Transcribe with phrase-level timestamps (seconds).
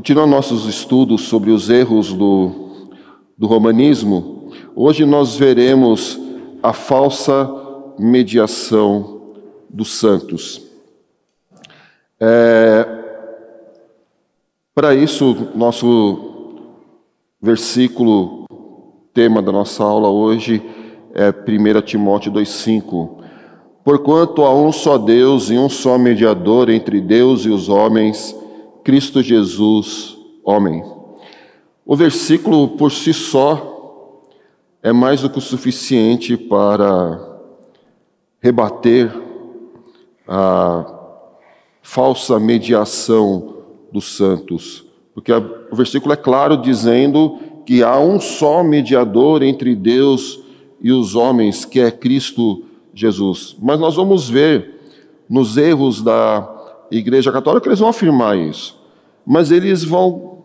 [0.00, 2.88] Continuando nossos estudos sobre os erros do,
[3.36, 6.18] do romanismo, hoje nós veremos
[6.62, 7.46] a falsa
[7.98, 9.34] mediação
[9.68, 10.62] dos santos.
[12.18, 12.88] É,
[14.74, 16.54] Para isso, nosso
[17.38, 18.46] versículo,
[19.12, 20.62] tema da nossa aula hoje
[21.12, 23.18] é 1 Timóteo 2,5.
[23.84, 28.39] Porquanto há um só Deus e um só mediador entre Deus e os homens,
[28.82, 30.82] Cristo Jesus, homem.
[31.84, 34.24] O versículo por si só
[34.82, 37.20] é mais do que o suficiente para
[38.40, 39.12] rebater
[40.26, 40.98] a
[41.82, 43.56] falsa mediação
[43.92, 50.40] dos santos, porque o versículo é claro dizendo que há um só mediador entre Deus
[50.80, 53.56] e os homens, que é Cristo Jesus.
[53.60, 54.80] Mas nós vamos ver
[55.28, 58.79] nos erros da Igreja Católica, eles vão afirmar isso.
[59.26, 60.44] Mas eles vão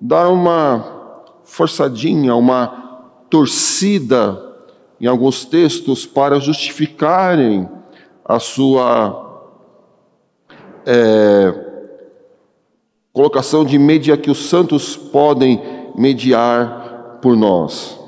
[0.00, 0.96] dar uma
[1.44, 2.66] forçadinha, uma
[3.30, 4.42] torcida
[5.00, 7.68] em alguns textos para justificarem
[8.24, 9.24] a sua
[10.84, 11.66] é,
[13.12, 15.62] colocação de media que os santos podem
[15.96, 17.98] mediar por nós.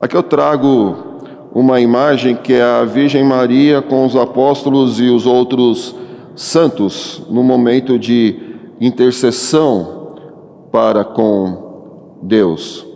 [0.00, 1.16] Aqui eu trago
[1.52, 5.94] uma imagem que é a Virgem Maria com os apóstolos e os outros
[6.36, 8.38] santos no momento de
[8.80, 10.14] intercessão
[10.70, 12.86] para com Deus.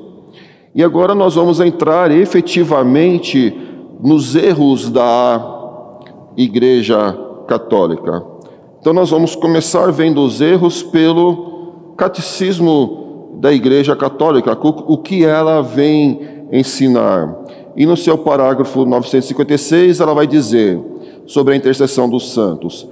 [0.75, 3.53] E agora nós vamos entrar efetivamente
[4.01, 5.99] nos erros da
[6.37, 7.19] Igreja
[7.49, 8.25] Católica.
[8.81, 15.61] Então nós vamos começar vendo os erros pelo catecismo da Igreja Católica, o que ela
[15.61, 17.37] vem ensinar.
[17.77, 20.81] E no seu parágrafo 956, ela vai dizer
[21.27, 22.89] sobre a intercessão dos santos: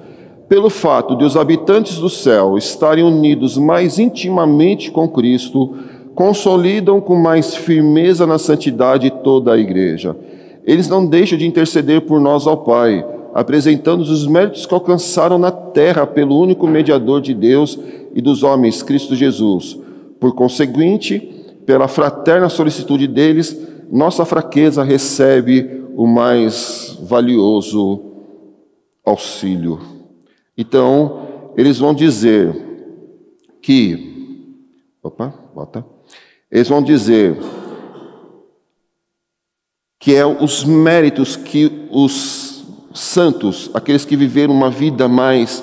[0.48, 5.74] pelo fato de os habitantes do céu estarem unidos mais intimamente com Cristo,
[6.14, 10.16] consolidam com mais firmeza na santidade toda a igreja.
[10.64, 15.50] Eles não deixam de interceder por nós ao Pai, apresentando os méritos que alcançaram na
[15.50, 17.78] terra pelo único mediador de Deus
[18.14, 19.78] e dos homens, Cristo Jesus.
[20.18, 21.20] Por conseguinte,
[21.66, 23.56] pela fraterna solicitude deles,
[23.92, 28.00] nossa fraqueza recebe o mais valioso
[29.04, 29.97] auxílio.
[30.58, 32.52] Então, eles vão dizer
[33.62, 34.56] que.
[35.00, 35.86] Opa, bota.
[36.50, 37.38] Eles vão dizer
[40.00, 45.62] que é os méritos que os santos, aqueles que viveram uma vida mais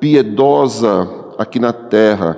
[0.00, 2.34] piedosa aqui na terra,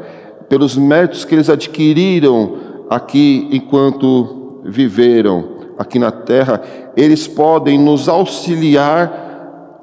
[0.48, 6.62] pelos méritos que eles adquiriram aqui enquanto viveram aqui na terra,
[6.97, 9.23] eles podem nos auxiliar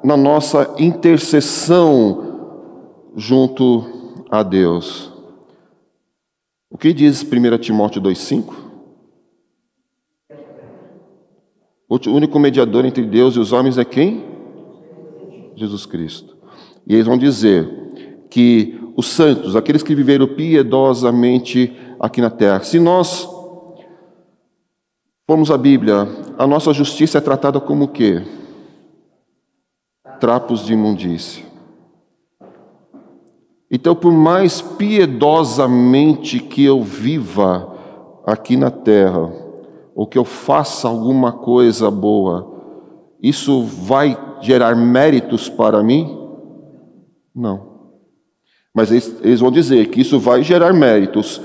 [0.02, 2.32] na nossa intercessão
[3.16, 5.12] junto a Deus.
[6.70, 8.62] O que diz 1 Timóteo 2,5?
[11.88, 14.24] O único mediador entre Deus e os homens é quem?
[15.54, 16.34] Jesus Cristo.
[16.86, 17.68] E eles vão dizer
[18.30, 21.70] que os santos, aqueles que viveram piedosamente
[22.00, 23.28] aqui na terra, se nós
[25.26, 26.08] formos à Bíblia,
[26.38, 28.22] a nossa justiça é tratada como o quê?
[30.22, 31.44] Trapos de imundícia.
[33.68, 37.74] Então, por mais piedosamente que eu viva
[38.24, 39.32] aqui na terra,
[39.96, 42.54] ou que eu faça alguma coisa boa,
[43.20, 46.16] isso vai gerar méritos para mim?
[47.34, 47.72] Não.
[48.72, 51.42] Mas eles, eles vão dizer que isso vai gerar méritos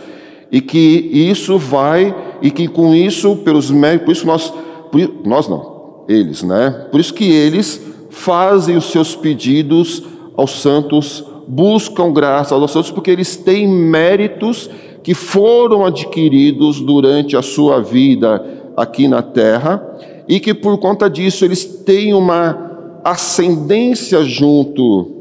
[0.51, 0.77] e que
[1.11, 4.53] isso vai e que com isso, pelos méritos, por isso nós,
[4.91, 6.89] por, nós não, eles, né?
[6.91, 10.03] Por isso que eles fazem os seus pedidos
[10.35, 14.69] aos santos, buscam graça aos santos, porque eles têm méritos
[15.03, 18.43] que foram adquiridos durante a sua vida
[18.75, 19.81] aqui na terra
[20.27, 25.15] e que por conta disso eles têm uma ascendência junto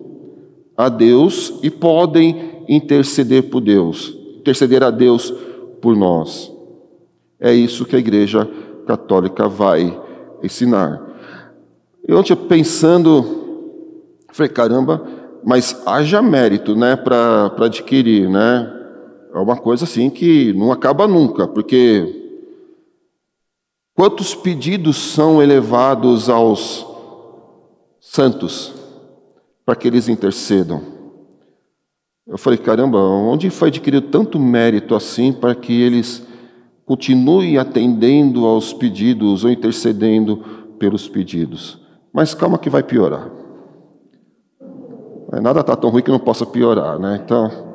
[0.77, 5.33] a Deus e podem interceder por Deus, interceder a Deus
[5.81, 6.53] por nós.
[7.39, 8.49] É isso que a Igreja
[8.87, 9.97] Católica vai
[10.43, 11.06] ensinar.
[12.09, 13.83] Eu ontem pensando,
[14.31, 15.05] falei, caramba,
[15.45, 18.73] mas haja mérito, né, para adquirir, né?
[19.35, 22.47] É uma coisa assim que não acaba nunca, porque
[23.93, 26.87] quantos pedidos são elevados aos
[28.01, 28.73] santos
[29.65, 30.81] para que eles intercedam?
[32.25, 36.25] Eu falei, caramba, onde foi adquirido tanto mérito assim para que eles
[36.85, 40.37] continuem atendendo aos pedidos ou intercedendo
[40.79, 41.85] pelos pedidos?
[42.17, 43.31] Mas calma que vai piorar.
[45.43, 47.21] Nada está tão ruim que não possa piorar, né?
[47.23, 47.67] Então,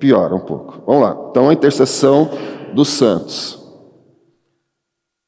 [0.00, 0.82] Piora um pouco.
[0.86, 1.16] Vamos lá.
[1.30, 2.30] Então, a intercessão
[2.72, 3.60] dos santos.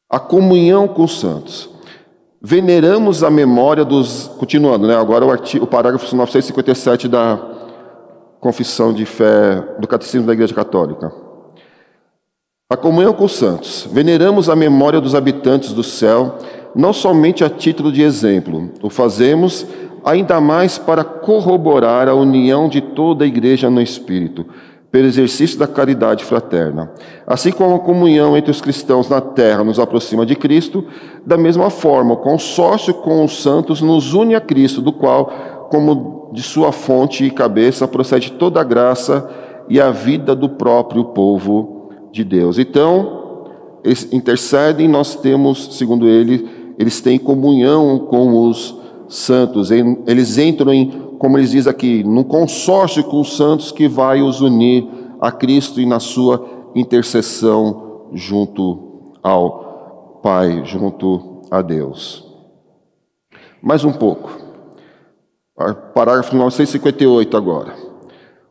[0.08, 1.68] A comunhão com os santos.
[2.40, 4.28] Veneramos a memória dos.
[4.38, 4.96] Continuando, né?
[4.96, 7.38] Agora o, artigo, o parágrafo 957 da
[8.40, 11.12] Confissão de Fé do Catecismo da Igreja Católica.
[12.70, 13.86] A comunhão com os santos.
[13.90, 16.38] Veneramos a memória dos habitantes do céu,
[16.74, 19.66] não somente a título de exemplo, o fazemos
[20.04, 24.46] ainda mais para corroborar a união de toda a igreja no Espírito,
[24.90, 26.90] pelo exercício da caridade fraterna.
[27.26, 30.84] Assim como a comunhão entre os cristãos na terra nos aproxima de Cristo,
[31.24, 36.30] da mesma forma, o consórcio com os santos nos une a Cristo, do qual, como
[36.34, 39.28] de sua fonte e cabeça, procede toda a graça
[39.68, 42.58] e a vida do próprio povo de Deus.
[42.58, 43.20] Então,
[43.82, 48.76] eles intercedem, nós temos, segundo ele, eles têm comunhão com os
[49.08, 54.22] santos, eles entram em, como eles diz aqui, num consórcio com os santos que vai
[54.22, 54.88] os unir
[55.20, 62.24] a Cristo e na sua intercessão junto ao Pai, junto a Deus.
[63.60, 64.38] Mais um pouco.
[65.94, 67.74] Parágrafo 958 agora.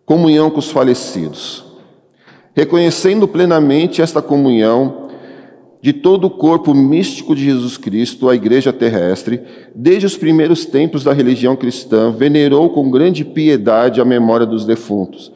[0.06, 1.66] Comunhão com os falecidos.
[2.54, 5.01] Reconhecendo plenamente esta comunhão,
[5.82, 9.42] de todo o corpo místico de Jesus Cristo, a igreja terrestre,
[9.74, 15.32] desde os primeiros tempos da religião cristã, venerou com grande piedade a memória dos defuntos.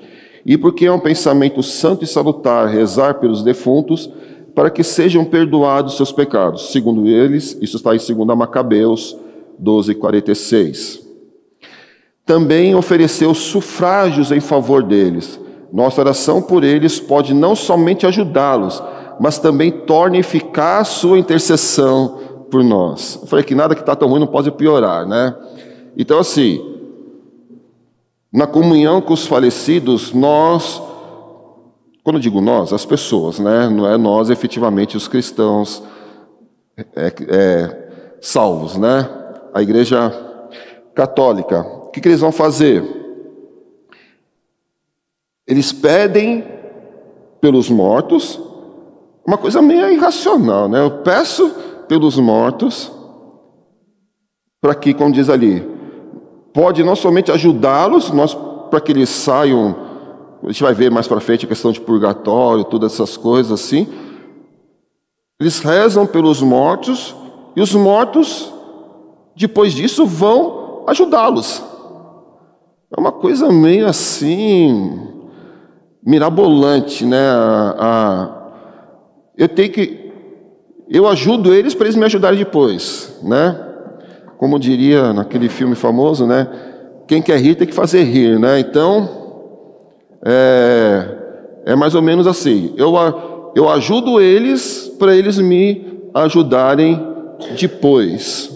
[0.46, 4.08] E porque é um pensamento santo e salutar rezar pelos defuntos,
[4.54, 6.72] para que sejam perdoados seus pecados.
[6.72, 9.18] Segundo eles, isso está em 2 Macabeus
[9.58, 11.06] 12, 46.
[12.26, 15.40] Também ofereceu sufrágios em favor deles.
[15.74, 18.82] Nossa oração por eles pode não somente ajudá-los,
[19.20, 22.20] mas também torne eficaz sua intercessão
[22.50, 23.20] por nós.
[23.22, 25.36] Eu falei que nada que está tão ruim não pode piorar, né?
[25.98, 26.62] Então, assim,
[28.32, 30.82] na comunhão com os falecidos, nós,
[32.04, 33.70] quando eu digo nós, as pessoas, né?
[33.70, 35.82] Não é nós efetivamente os cristãos
[36.78, 39.10] é, é, salvos, né?
[39.54, 40.12] A igreja
[40.94, 42.84] católica, o que, que eles vão fazer?
[45.48, 46.44] Eles pedem
[47.40, 48.40] pelos mortos,
[49.26, 50.82] uma coisa meio irracional, né?
[50.82, 51.50] Eu peço
[51.88, 52.92] pelos mortos,
[54.62, 55.68] para que, como diz ali,
[56.54, 58.12] pode não somente ajudá-los,
[58.70, 59.76] para que eles saiam,
[60.44, 63.88] a gente vai ver mais para frente a questão de purgatório, todas essas coisas assim.
[65.40, 67.16] Eles rezam pelos mortos,
[67.56, 68.52] e os mortos,
[69.36, 71.64] depois disso, vão ajudá-los.
[72.96, 75.00] É uma coisa meio assim,
[76.06, 77.30] mirabolante, né?
[77.30, 78.45] A, a,
[79.38, 80.06] eu tenho que
[80.90, 83.60] eu ajudo eles para eles me ajudarem depois, né?
[84.38, 86.48] Como diria naquele filme famoso, né?
[87.08, 88.60] Quem quer rir tem que fazer rir, né?
[88.60, 89.10] Então
[90.24, 91.08] é,
[91.66, 92.74] é mais ou menos assim.
[92.78, 92.94] Eu
[93.56, 97.02] eu ajudo eles para eles me ajudarem
[97.60, 98.52] depois.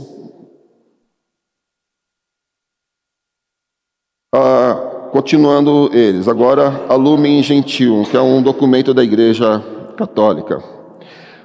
[4.34, 9.64] Ah, continuando eles, agora a Lumen Gentil, que é um documento da Igreja
[10.00, 10.64] católica.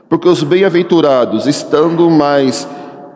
[0.09, 2.69] Porque os bem-aventurados, estando mais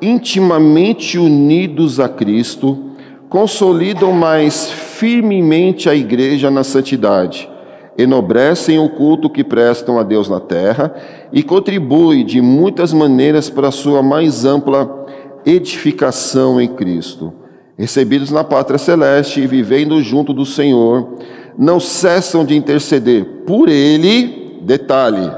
[0.02, 2.86] intimamente unidos a Cristo,
[3.28, 7.48] consolidam mais firmemente a igreja na santidade,
[7.96, 10.92] enobrecem o culto que prestam a Deus na terra
[11.32, 15.06] e contribuem de muitas maneiras para a sua mais ampla
[15.46, 17.32] edificação em Cristo.
[17.76, 21.14] Recebidos na pátria celeste e vivendo junto do Senhor,
[21.56, 25.32] não cessam de interceder por Ele Detalhe,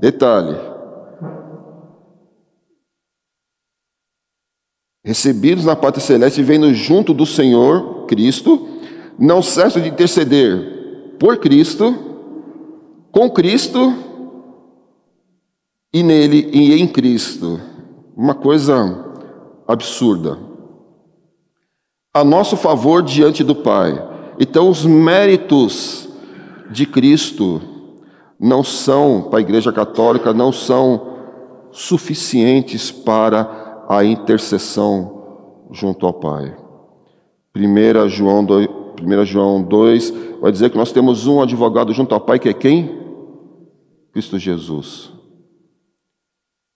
[0.00, 0.56] detalhe.
[5.04, 8.66] Recebidos na pátria celeste, vendo junto do Senhor Cristo,
[9.18, 11.94] não cessam de interceder por Cristo,
[13.10, 13.92] com Cristo
[15.92, 17.60] e nele e em Cristo.
[18.16, 19.12] Uma coisa
[19.68, 20.38] absurda.
[22.14, 23.92] A nosso favor diante do Pai.
[24.40, 26.08] Então, os méritos
[26.70, 27.71] de Cristo
[28.42, 31.12] não são, para a Igreja Católica, não são
[31.70, 36.56] suficientes para a intercessão junto ao Pai.
[37.54, 38.68] 1 João 2,
[39.00, 42.52] 1 João 2 vai dizer que nós temos um advogado junto ao Pai, que é
[42.52, 43.00] quem?
[44.12, 45.12] Cristo Jesus.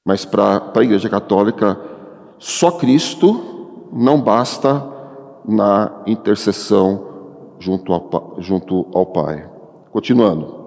[0.06, 1.80] Mas para a Igreja Católica,
[2.38, 4.88] só Cristo não basta
[5.44, 9.50] na intercessão junto ao, junto ao Pai.
[9.90, 10.65] Continuando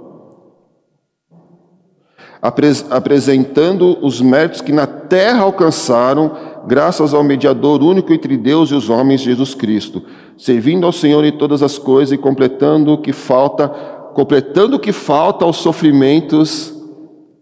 [2.42, 6.32] apresentando os méritos que na terra alcançaram
[6.66, 10.04] graças ao mediador único entre Deus e os homens, Jesus Cristo,
[10.38, 13.68] servindo ao Senhor em todas as coisas e completando o que falta,
[14.14, 16.74] completando o que falta aos sofrimentos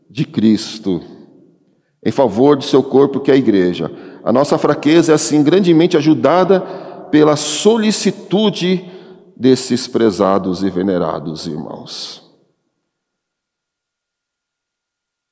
[0.09, 1.01] de Cristo,
[2.03, 3.91] em favor de seu corpo que é a igreja.
[4.23, 6.59] A nossa fraqueza é assim grandemente ajudada
[7.11, 8.83] pela solicitude
[9.35, 12.26] desses prezados e venerados irmãos.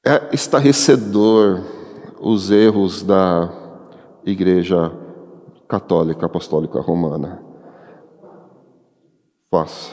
[0.08, 1.64] É estarrecedor
[2.20, 3.52] os erros da
[4.24, 4.92] Igreja
[5.68, 7.44] Católica Apostólica Romana.
[9.50, 9.92] Faça.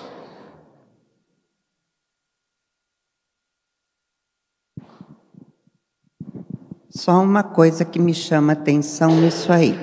[6.91, 9.75] Só uma coisa que me chama atenção nisso aí.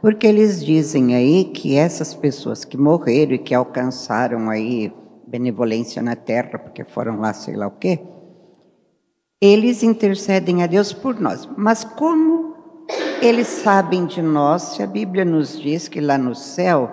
[0.00, 4.90] Porque eles dizem aí que essas pessoas que morreram e que alcançaram aí
[5.26, 8.00] benevolência na terra, porque foram lá sei lá o quê,
[9.40, 11.48] eles intercedem a Deus por nós.
[11.56, 12.54] Mas como
[13.22, 16.90] eles sabem de nós, se a Bíblia nos diz que lá no céu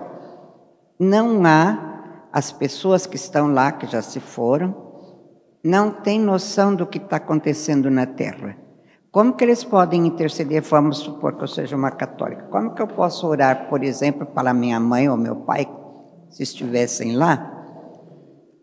[0.99, 4.75] não há as pessoas que estão lá, que já se foram,
[5.63, 8.55] não têm noção do que está acontecendo na terra.
[9.11, 10.61] Como que eles podem interceder?
[10.61, 12.43] Vamos supor que eu seja uma católica.
[12.43, 15.67] Como que eu posso orar, por exemplo, para minha mãe ou meu pai,
[16.29, 17.56] se estivessem lá?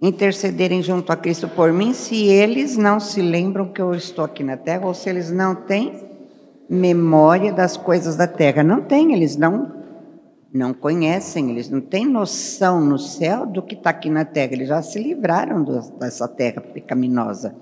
[0.07, 4.45] Intercederem junto a Cristo por mim se eles não se lembram que eu estou aqui
[4.45, 6.05] na terra ou se eles não têm
[6.69, 8.63] memória das coisas da terra.
[8.63, 9.83] Não tem, eles não
[10.53, 14.53] não conhecem, eles não têm noção no céu do que está aqui na terra.
[14.53, 17.57] Eles já se livraram do, dessa terra pecaminosa.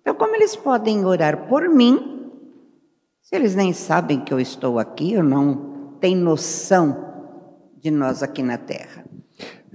[0.00, 2.30] Então, como eles podem orar por mim
[3.20, 7.04] se eles nem sabem que eu estou aqui ou não têm noção
[7.80, 9.04] de nós aqui na terra?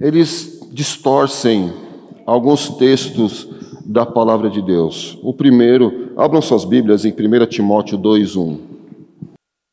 [0.00, 1.85] Eles distorcem
[2.26, 3.48] alguns textos
[3.86, 5.16] da palavra de Deus.
[5.22, 8.58] O primeiro, abram suas Bíblias em 1 Timóteo 2:1.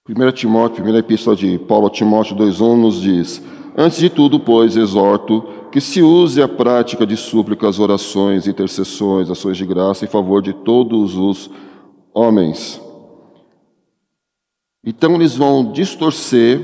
[0.07, 3.41] 1 Timóteo, primeira epístola de Paulo a Timóteo 2:1 nos diz:
[3.75, 9.57] Antes de tudo, pois, exorto que se use a prática de súplicas, orações, intercessões, ações
[9.57, 11.50] de graça em favor de todos os
[12.13, 12.79] homens.
[14.86, 16.62] Então eles vão distorcer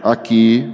[0.00, 0.64] aqui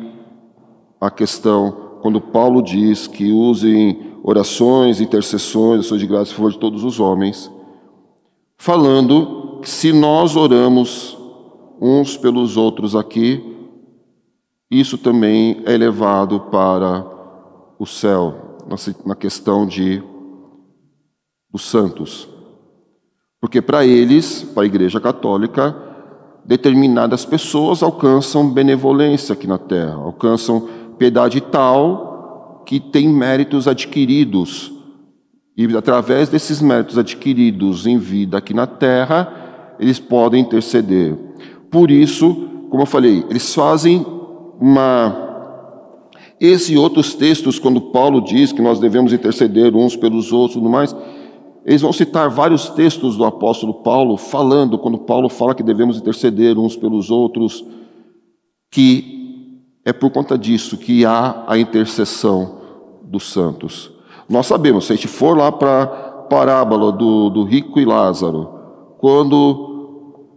[1.01, 6.59] a questão quando Paulo diz que usem orações, intercessões, ações de graça em favor de
[6.59, 7.51] todos os homens,
[8.57, 11.19] falando que se nós oramos
[11.81, 13.43] uns pelos outros aqui,
[14.71, 17.05] isso também é levado para
[17.79, 18.59] o céu,
[19.05, 20.03] na questão de
[21.53, 22.29] os santos.
[23.41, 25.77] Porque para eles, para a Igreja Católica,
[26.45, 32.12] determinadas pessoas alcançam benevolência aqui na terra, alcançam piedade tal
[32.65, 34.73] que têm méritos adquiridos.
[35.57, 41.17] E através desses méritos adquiridos em vida aqui na terra, eles podem interceder.
[41.71, 44.05] Por isso, como eu falei, eles fazem
[44.61, 45.31] uma.
[46.41, 50.59] Esse e outros textos, quando Paulo diz que nós devemos interceder uns pelos outros e
[50.59, 50.95] tudo mais,
[51.65, 56.59] eles vão citar vários textos do apóstolo Paulo falando, quando Paulo fala que devemos interceder
[56.59, 57.65] uns pelos outros,
[58.71, 59.22] que
[59.85, 62.59] é por conta disso que há a intercessão
[63.03, 63.91] dos santos.
[64.29, 68.49] Nós sabemos, se a gente for lá para a parábola do, do, rico e Lázaro,
[68.99, 70.29] quando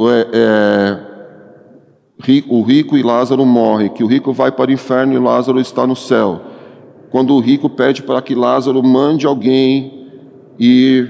[0.00, 1.08] é, é,
[2.48, 5.86] o rico e Lázaro morrem, que o rico vai para o inferno e Lázaro está
[5.86, 6.40] no céu.
[7.10, 10.08] Quando o rico pede para que Lázaro mande alguém
[10.58, 11.06] e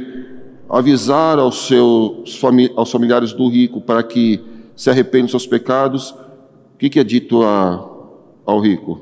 [0.68, 2.40] avisar aos seus
[2.76, 4.40] aos familiares do rico para que
[4.76, 6.14] se arrependam dos seus pecados,
[6.78, 7.90] o que, que é dito a,
[8.46, 9.00] ao rico?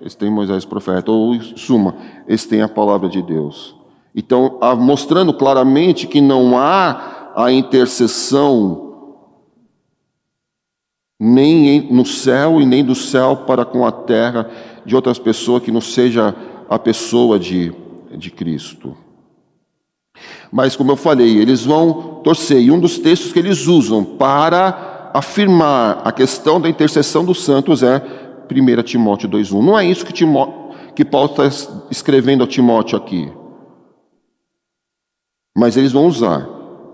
[0.00, 1.96] Eles têm Moisés profeta, ou suma,
[2.28, 3.74] eles têm a palavra de Deus.
[4.14, 9.18] Então, mostrando claramente que não há a intercessão
[11.18, 14.48] nem no céu e nem do céu para com a terra
[14.86, 16.36] de outras pessoas que não seja
[16.70, 17.74] a pessoa de,
[18.16, 18.96] de Cristo.
[20.50, 25.10] Mas, como eu falei, eles vão torcer, e um dos textos que eles usam para
[25.14, 28.02] afirmar a questão da intercessão dos santos é
[28.50, 29.62] 1 Timóteo 2,1.
[29.62, 30.72] Não é isso que, Timó...
[30.94, 31.46] que Paulo está
[31.90, 33.30] escrevendo a Timóteo aqui.
[35.56, 36.48] Mas eles vão usar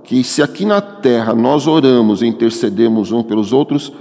[0.05, 3.93] que se aqui na terra nós oramos e intercedemos uns pelos outros,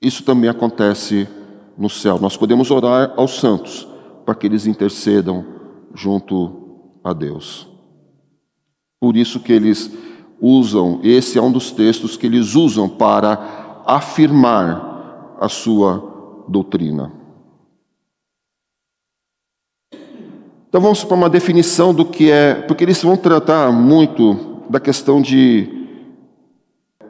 [0.00, 1.28] isso também acontece
[1.76, 2.18] no céu.
[2.20, 3.86] Nós podemos orar aos santos
[4.24, 5.44] para que eles intercedam
[5.94, 6.65] junto
[7.06, 7.68] a Deus.
[9.00, 9.92] Por isso que eles
[10.40, 17.12] usam, esse é um dos textos que eles usam para afirmar a sua doutrina.
[20.68, 25.22] Então vamos para uma definição do que é, porque eles vão tratar muito da questão
[25.22, 25.68] de,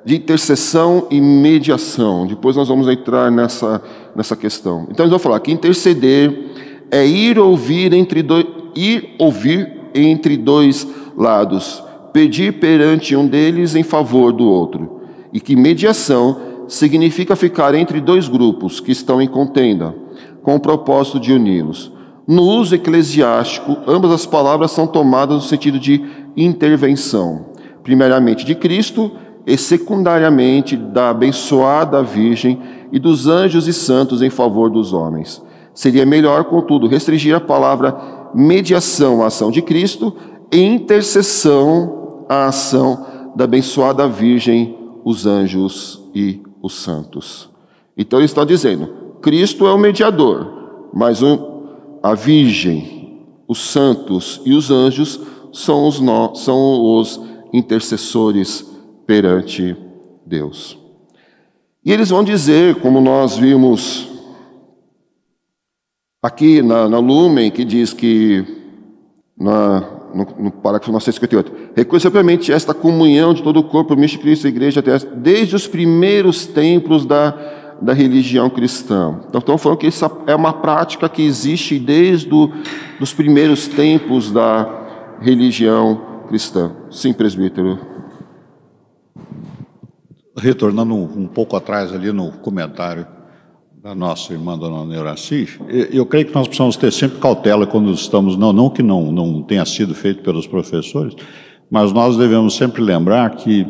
[0.05, 2.26] de intercessão e mediação.
[2.26, 3.83] Depois nós vamos entrar nessa,
[4.15, 4.87] nessa questão.
[4.91, 6.53] Então, eles vão falar que interceder
[6.91, 10.87] é ir ouvir entre dois, ir ouvir entre dois
[11.17, 15.00] lados, pedir perante um deles em favor do outro,
[15.33, 16.37] e que mediação
[16.69, 19.95] significa ficar entre dois grupos que estão em contenda,
[20.43, 21.93] com o propósito de uni-los.
[22.26, 26.05] No uso eclesiástico, ambas as palavras são tomadas no sentido de
[26.37, 27.47] intervenção,
[27.83, 29.12] primeiramente de Cristo
[29.47, 32.61] e secundariamente da abençoada Virgem
[32.91, 35.41] e dos anjos e santos em favor dos homens.
[35.73, 37.95] Seria melhor, contudo, restringir a palavra
[38.37, 40.14] mediação à ação de Cristo
[40.52, 47.49] e intercessão à ação da abençoada Virgem, os anjos e os santos.
[47.97, 48.88] Então ele está dizendo:
[49.23, 51.21] Cristo é o mediador, mas
[52.02, 55.21] a Virgem, os santos e os anjos
[55.52, 57.21] são os, no, são os
[57.52, 58.66] intercessores
[59.07, 59.76] perante
[60.26, 60.78] Deus.
[61.85, 64.09] E eles vão dizer, como nós vimos
[66.26, 68.45] aqui na, na Lumen, que diz que
[69.38, 69.80] na,
[70.14, 74.49] no, no parágrafo 958, reconhece simplesmente esta comunhão de todo o corpo místico Cristo e
[74.49, 74.83] Igreja
[75.14, 77.30] desde os primeiros tempos da,
[77.80, 79.21] da religião cristã.
[79.28, 82.28] Então, estamos falando que essa é uma prática que existe desde
[83.00, 86.73] os primeiros tempos da religião cristã.
[86.90, 87.78] Sim, presbítero.
[90.37, 93.16] Retornando um pouco atrás ali no comentário
[93.87, 95.49] da nossa irmã Dona Neuraci,
[95.93, 99.40] eu creio que nós precisamos ter sempre cautela quando estamos, não, não que não, não
[99.45, 101.14] tenha sido feito pelos professores,
[101.71, 103.64] mas nós devemos sempre lembrar que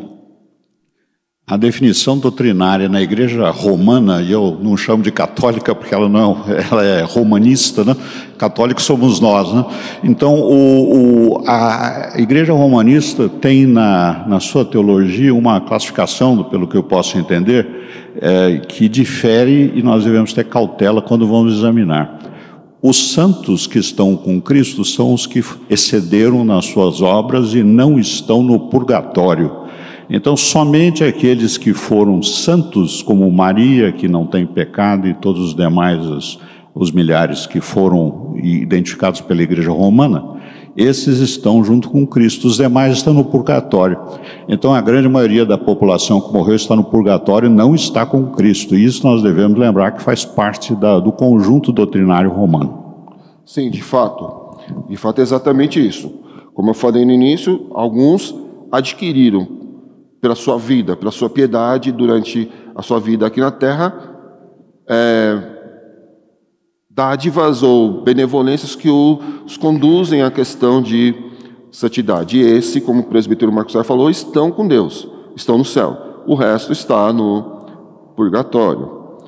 [1.45, 6.43] a definição doutrinária na igreja romana, e eu não chamo de católica porque ela não
[6.71, 7.95] ela é romanista, né?
[8.39, 9.53] católicos somos nós.
[9.53, 9.65] Né?
[10.03, 16.75] Então, o, o, a igreja romanista tem na, na sua teologia uma classificação, pelo que
[16.75, 22.19] eu posso entender, é, que difere e nós devemos ter cautela quando vamos examinar.
[22.81, 27.97] Os santos que estão com Cristo são os que excederam nas suas obras e não
[27.97, 29.67] estão no purgatório
[30.09, 35.55] então, somente aqueles que foram santos, como Maria, que não tem pecado, e todos os
[35.55, 36.39] demais, os,
[36.73, 40.36] os milhares que foram identificados pela Igreja Romana,
[40.77, 43.97] esses estão junto com Cristo, os demais estão no purgatório.
[44.47, 48.27] Então, a grande maioria da população que morreu está no purgatório e não está com
[48.27, 48.75] Cristo.
[48.75, 53.07] E isso nós devemos lembrar que faz parte da, do conjunto doutrinário romano.
[53.43, 54.59] Sim, de fato.
[54.87, 56.13] De fato, é exatamente isso.
[56.53, 58.35] Como eu falei no início, alguns
[58.71, 59.47] adquiriram
[60.21, 63.93] pela sua vida, pela sua piedade durante a sua vida aqui na terra,
[64.87, 65.56] é,
[66.97, 71.13] dádivas ou benevolências que os conduzem à questão de
[71.71, 72.39] santidade.
[72.39, 76.23] E esse, como o presbítero Marcos Sá falou, estão com Deus, estão no céu.
[76.25, 79.19] O resto está no purgatório.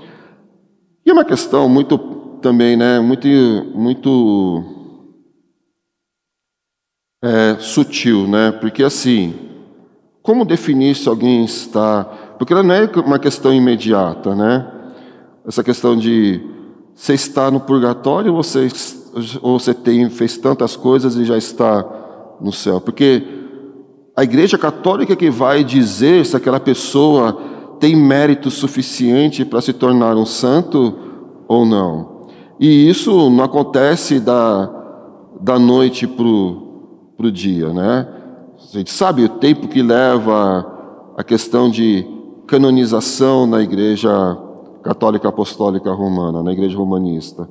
[1.06, 1.96] E é uma questão muito
[2.42, 3.28] também, né, muito,
[3.76, 4.64] muito
[7.24, 8.52] é, sutil, né?
[8.52, 9.36] Porque assim,
[10.24, 12.04] como definir se alguém está.
[12.40, 14.72] Porque não é uma questão imediata, né?
[15.46, 16.58] Essa questão de
[17.00, 18.68] você está no purgatório ou você,
[19.42, 21.86] ou você tem, fez tantas coisas e já está
[22.42, 22.82] no céu.
[22.82, 23.24] Porque
[24.14, 27.32] a Igreja Católica que vai dizer se aquela pessoa
[27.80, 30.94] tem mérito suficiente para se tornar um santo
[31.48, 32.28] ou não.
[32.60, 34.70] E isso não acontece da,
[35.40, 38.08] da noite para o dia, né?
[38.58, 42.06] A gente sabe o tempo que leva a questão de
[42.46, 44.49] canonização na Igreja Católica
[45.28, 47.48] Apostólica Romana, na Igreja Romanista,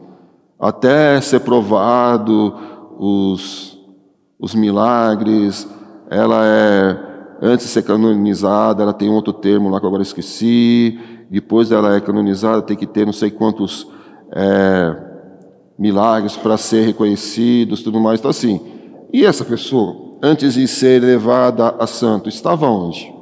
[0.58, 2.54] até ser provado
[2.98, 3.78] os,
[4.38, 5.68] os milagres,
[6.10, 6.98] ela é,
[7.42, 10.98] antes de ser canonizada, ela tem outro termo lá que eu agora esqueci,
[11.30, 13.86] depois ela é canonizada, tem que ter não sei quantos
[14.32, 14.96] é,
[15.78, 18.60] milagres para ser reconhecidos, tudo mais, então assim,
[19.12, 20.08] e essa pessoa?
[20.22, 23.12] antes de ser levada a santo, estava onde?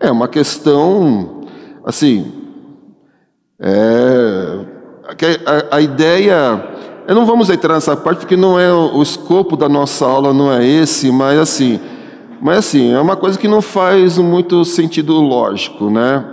[0.00, 1.42] É uma questão,
[1.84, 2.32] assim,
[3.58, 4.64] é,
[5.44, 6.64] a, a, ideia,
[7.08, 10.32] eu não vamos entrar nessa parte porque não é o, o escopo da nossa aula
[10.32, 11.80] não é esse, mas assim,
[12.40, 16.24] mas assim é uma coisa que não faz muito sentido lógico, né?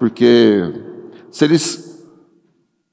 [0.00, 0.64] Porque
[1.30, 1.88] se eles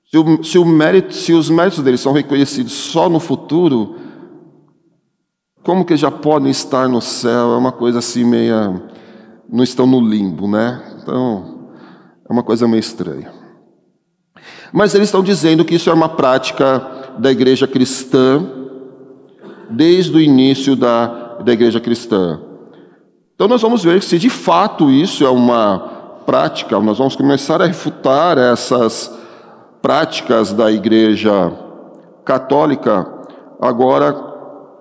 [0.06, 3.96] se, o, se, o mérito, se os méritos deles são reconhecidos só no futuro,
[5.64, 7.54] como que já podem estar no céu?
[7.54, 8.82] É uma coisa assim meia
[9.50, 10.82] não estão no limbo, né?
[11.02, 11.70] Então,
[12.28, 13.32] é uma coisa meio estranha.
[14.74, 18.46] Mas eles estão dizendo que isso é uma prática da igreja cristã
[19.70, 22.42] desde o início da, da igreja cristã.
[23.34, 25.80] Então nós vamos ver se de fato isso é uma
[26.26, 29.14] prática, nós vamos começar a refutar essas
[29.82, 31.52] práticas da igreja
[32.24, 33.08] católica
[33.62, 34.14] agora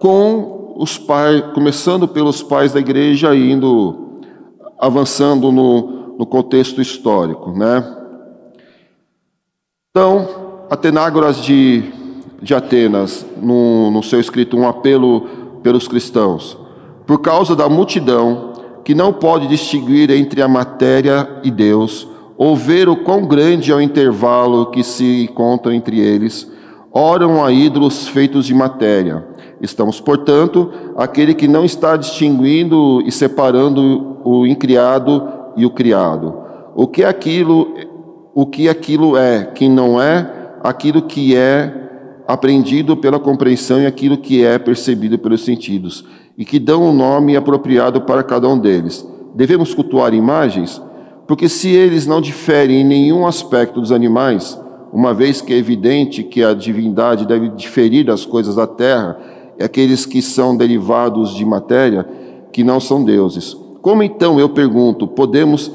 [0.00, 4.03] com os pais, começando pelos pais da igreja indo
[4.84, 7.82] avançando no, no contexto histórico, né?
[9.90, 11.84] Então, Atenágoras de,
[12.42, 15.22] de Atenas, no, no seu escrito Um Apelo
[15.62, 16.58] pelos Cristãos,
[17.06, 18.52] por causa da multidão
[18.84, 23.74] que não pode distinguir entre a matéria e Deus, ou ver o quão grande é
[23.74, 26.50] o intervalo que se encontra entre eles,
[26.92, 29.26] oram a ídolos feitos de matéria.
[29.60, 36.34] Estamos, portanto, aquele que não está distinguindo e separando o incriado e o criado.
[36.74, 37.68] O que aquilo,
[38.34, 40.30] o que aquilo é, quem não é,
[40.62, 41.82] aquilo que é
[42.26, 46.04] aprendido pela compreensão e aquilo que é percebido pelos sentidos
[46.36, 49.06] e que dão um nome apropriado para cada um deles.
[49.34, 50.80] Devemos cultuar imagens?
[51.26, 54.60] Porque se eles não diferem em nenhum aspecto dos animais,
[54.92, 59.18] uma vez que é evidente que a divindade deve diferir das coisas da terra,
[59.58, 62.06] e aqueles que são derivados de matéria,
[62.52, 63.56] que não são deuses.
[63.84, 65.70] Como então, eu pergunto, podemos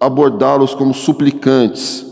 [0.00, 2.04] abordá-los como suplicantes,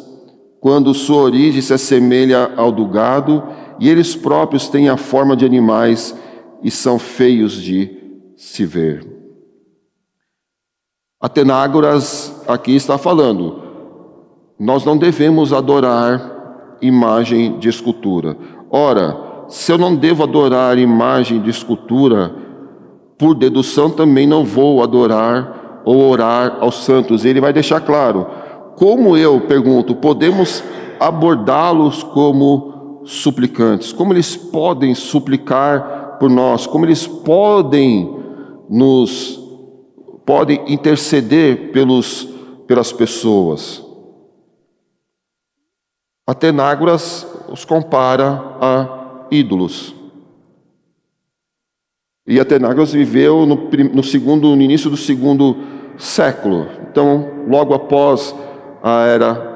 [0.61, 3.43] quando sua origem se assemelha ao do gado
[3.81, 6.17] e eles próprios têm a forma de animais
[6.63, 7.91] e são feios de
[8.37, 9.05] se ver.
[11.21, 13.61] Atenágoras aqui está falando,
[14.57, 18.37] nós não devemos adorar imagem de escultura.
[18.71, 22.47] Ora, se eu não devo adorar imagem de escultura,
[23.19, 27.25] por dedução também não vou adorar ou orar aos santos.
[27.25, 28.27] Ele vai deixar claro.
[28.77, 30.63] Como eu pergunto, podemos
[31.01, 33.93] abordá-los como suplicantes?
[33.93, 38.17] Como eles podem suplicar por nós, como eles podem
[38.71, 39.39] nos
[40.25, 42.29] podem interceder pelos
[42.67, 43.83] pelas pessoas.
[46.27, 49.98] Atenágoras os compara a ídolos.
[52.29, 55.57] E Atenágoras viveu no, no, segundo, no início do segundo
[55.97, 56.67] século.
[56.91, 58.35] Então, logo após
[58.83, 59.49] a era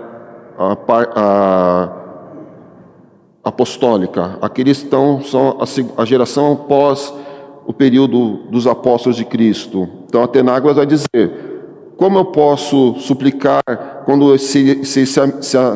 [0.59, 0.77] a,
[1.15, 1.93] a
[3.45, 4.39] apostólica.
[4.41, 5.59] Aqueles estão são
[5.99, 7.13] a, geração após
[7.67, 9.87] o período dos apóstolos de Cristo.
[10.07, 13.63] Então, Atenágoras vai dizer: como eu posso suplicar
[14.07, 15.21] quando se, se, se,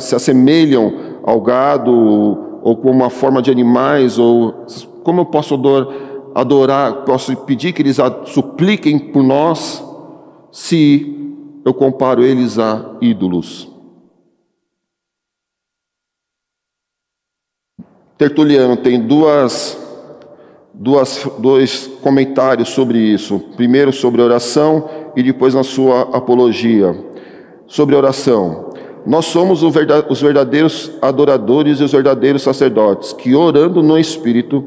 [0.00, 1.92] se assemelham ao gado
[2.62, 4.64] ou como uma forma de animais ou
[5.04, 5.86] como eu posso adorar,
[7.06, 7.96] posso pedir que eles
[8.26, 9.82] supliquem por nós
[10.52, 13.70] se eu comparo eles a ídolos?
[18.18, 19.78] Tertuliano tem duas,
[20.72, 23.38] duas, dois comentários sobre isso.
[23.56, 26.96] Primeiro sobre oração e depois na sua apologia.
[27.66, 28.70] Sobre oração.
[29.06, 34.66] Nós somos os verdadeiros adoradores e os verdadeiros sacerdotes, que orando no Espírito,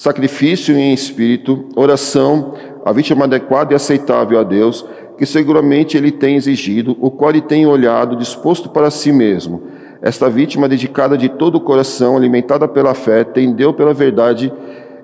[0.00, 2.54] sacrifício em Espírito, oração,
[2.86, 4.82] a vítima adequada e aceitável a Deus,
[5.18, 9.62] que seguramente Ele tem exigido, o qual Ele tem olhado, disposto para si mesmo
[10.00, 14.50] esta vítima, dedicada de todo o coração, alimentada pela fé, tendeu pela verdade,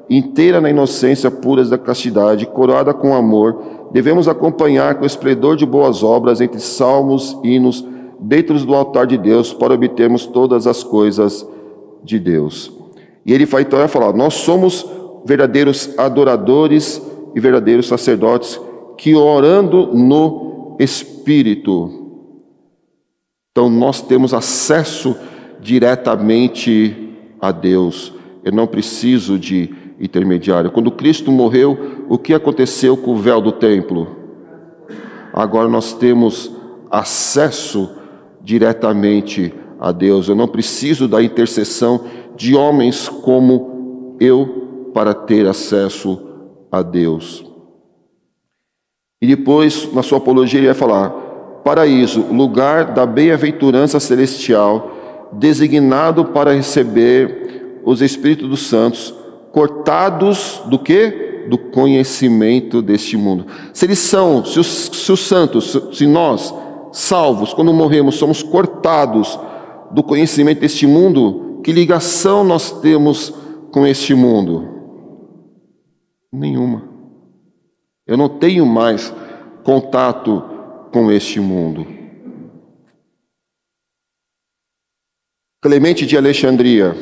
[0.09, 6.03] inteira na inocência pura da castidade, coroada com amor, devemos acompanhar com esplendor de boas
[6.03, 7.87] obras entre salmos, hinos,
[8.19, 11.47] dentro do altar de Deus, para obtermos todas as coisas
[12.03, 12.76] de Deus.
[13.27, 14.87] E ele vai então falar: nós somos
[15.27, 17.03] verdadeiros adoradores
[17.35, 18.59] e verdadeiros sacerdotes
[18.97, 22.07] que orando no Espírito
[23.57, 25.17] então nós temos acesso
[25.63, 28.13] diretamente a Deus.
[28.45, 30.71] Eu não preciso de intermediário.
[30.71, 34.15] Quando Cristo morreu, o que aconteceu com o véu do templo?
[35.33, 36.53] Agora nós temos
[36.91, 37.89] acesso
[38.43, 40.29] diretamente a Deus.
[40.29, 42.05] Eu não preciso da intercessão
[42.37, 46.21] de homens como eu para ter acesso
[46.71, 47.45] a Deus.
[49.21, 51.11] E depois, na sua apologia, ele vai falar:
[51.65, 59.15] paraíso, lugar da bem-aventurança celestial, designado para receber os Espíritos dos Santos,
[59.53, 61.47] cortados do que?
[61.49, 63.47] Do conhecimento deste mundo.
[63.73, 66.53] Se eles são, se os, se os santos, se nós,
[66.93, 69.39] salvos, quando morremos, somos cortados
[69.91, 73.35] do conhecimento deste mundo, que ligação nós temos
[73.73, 74.69] com este mundo?
[76.33, 76.89] Nenhuma.
[78.07, 79.13] Eu não tenho mais
[79.65, 80.45] contato
[80.93, 81.85] com este mundo.
[85.61, 86.95] Clemente de Alexandria.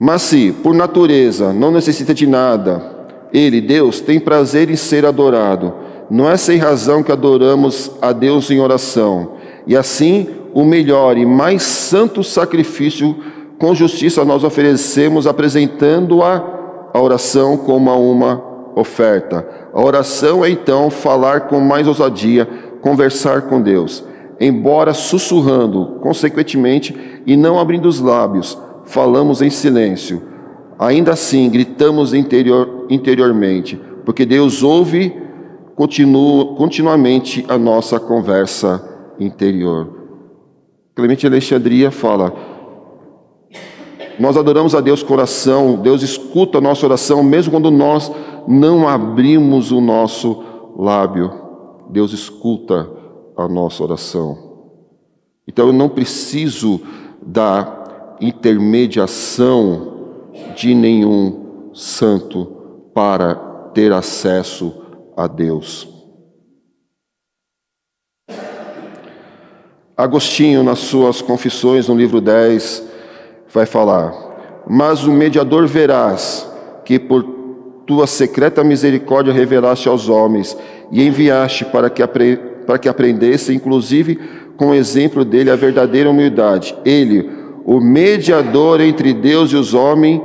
[0.00, 5.72] Mas se, por natureza, não necessita de nada, ele, Deus, tem prazer em ser adorado.
[6.10, 9.36] Não é sem razão que adoramos a Deus em oração.
[9.64, 13.14] E assim, o melhor e mais santo sacrifício
[13.58, 18.42] com justiça nós oferecemos, apresentando a, a oração como uma
[18.74, 19.46] oferta.
[19.74, 22.48] A oração é então falar com mais ousadia,
[22.80, 24.02] conversar com Deus,
[24.40, 30.22] embora sussurrando, consequentemente, e não abrindo os lábios, falamos em silêncio.
[30.78, 35.14] Ainda assim, gritamos interior, interiormente, porque Deus ouve
[35.74, 38.82] continua, continuamente a nossa conversa
[39.20, 39.95] interior.
[40.96, 42.32] Clemente Alexandria fala:
[44.18, 48.10] Nós adoramos a Deus com oração, Deus escuta a nossa oração, mesmo quando nós
[48.48, 50.42] não abrimos o nosso
[50.74, 51.30] lábio.
[51.90, 52.90] Deus escuta
[53.36, 54.38] a nossa oração.
[55.46, 56.80] Então eu não preciso
[57.22, 59.92] da intermediação
[60.56, 62.46] de nenhum santo
[62.94, 63.34] para
[63.74, 64.72] ter acesso
[65.14, 65.95] a Deus.
[69.96, 72.82] Agostinho, nas suas confissões, no livro 10,
[73.52, 74.12] vai falar:
[74.68, 76.46] Mas o mediador verás,
[76.84, 77.22] que por
[77.86, 80.56] tua secreta misericórdia revelaste aos homens
[80.92, 84.18] e enviaste para que, apre para que aprendesse, inclusive
[84.56, 86.76] com o exemplo dele, a verdadeira humildade.
[86.84, 87.30] Ele,
[87.64, 90.20] o mediador entre Deus e os homens,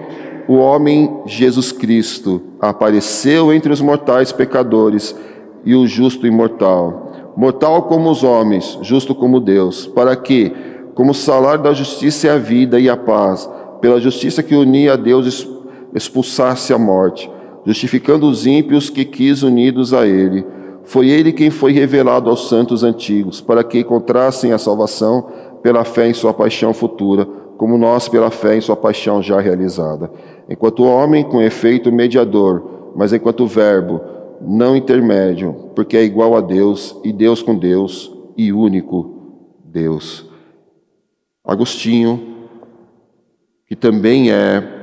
[0.48, 5.16] o homem Jesus Cristo, apareceu entre os mortais pecadores
[5.64, 10.52] e o justo imortal, mortal como os homens, justo como Deus, para que,
[10.94, 14.96] como salário da justiça é a vida e a paz, pela justiça que unia a
[14.96, 15.48] Deus,
[15.94, 17.30] expulsasse a morte
[17.66, 20.46] justificando os ímpios que quis unidos a ele.
[20.84, 25.28] Foi ele quem foi revelado aos santos antigos, para que encontrassem a salvação
[25.62, 30.12] pela fé em sua paixão futura, como nós pela fé em sua paixão já realizada.
[30.50, 32.64] Enquanto homem, com efeito mediador,
[32.96, 34.02] mas enquanto verbo,
[34.42, 40.26] não intermédio, porque é igual a Deus, e Deus com Deus, e único Deus.
[41.44, 42.48] Agostinho,
[43.68, 44.80] que também é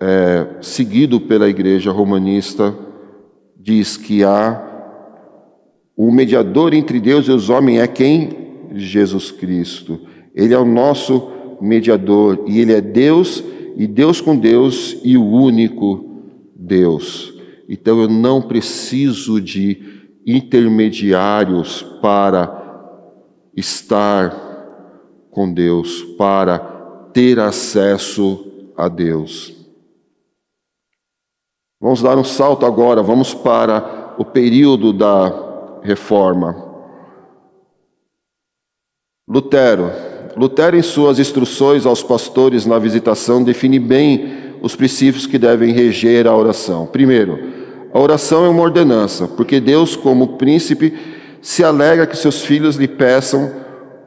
[0.00, 2.76] é, seguido pela igreja romanista,
[3.56, 4.72] diz que há
[5.96, 8.44] o mediador entre Deus e os homens é quem?
[8.74, 10.00] Jesus Cristo.
[10.34, 13.42] Ele é o nosso mediador e ele é Deus
[13.76, 16.22] e Deus com Deus e o único
[16.54, 17.33] Deus.
[17.68, 22.62] Então eu não preciso de intermediários para
[23.56, 24.30] estar
[25.30, 26.58] com Deus, para
[27.12, 29.52] ter acesso a Deus.
[31.80, 36.72] Vamos dar um salto agora, vamos para o período da reforma.
[39.28, 39.90] Lutero.
[40.36, 46.26] Lutero, em suas instruções aos pastores na visitação, define bem os princípios que devem reger
[46.26, 46.86] a oração.
[46.86, 47.38] Primeiro,
[47.92, 50.94] a oração é uma ordenança, porque Deus, como príncipe,
[51.42, 53.50] se alegra que seus filhos lhe peçam,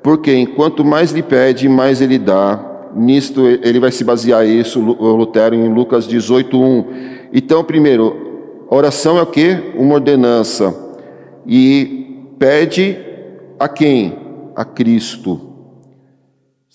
[0.04, 2.90] porque enquanto mais lhe pede, mais ele dá.
[2.96, 9.26] Nisto ele vai se basear isso, Lutero, em Lucas 18:1 então, primeiro, oração é o
[9.26, 9.58] que?
[9.76, 10.74] Uma ordenança.
[11.46, 12.98] E pede
[13.60, 14.18] a quem?
[14.56, 15.47] A Cristo.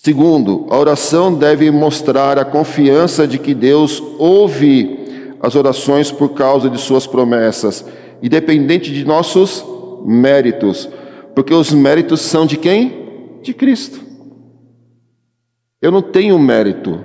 [0.03, 4.99] Segundo, a oração deve mostrar a confiança de que Deus ouve
[5.39, 7.85] as orações por causa de suas promessas,
[8.21, 9.65] independente de nossos
[10.05, 10.89] méritos,
[11.33, 13.39] porque os méritos são de quem?
[13.41, 14.01] De Cristo.
[15.81, 16.99] Eu não tenho mérito.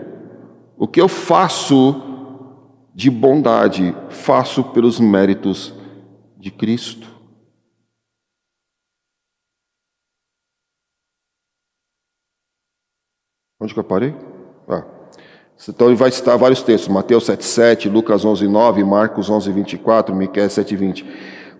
[0.76, 2.02] O que eu faço
[2.92, 5.72] de bondade faço pelos méritos
[6.36, 7.07] de Cristo.
[13.60, 14.14] Onde que eu parei?
[14.68, 14.84] Ah.
[15.68, 21.04] Então ele vai citar vários textos, Mateus 7,7, Lucas 11,9, Marcos 11,24, Miqueias 7,20.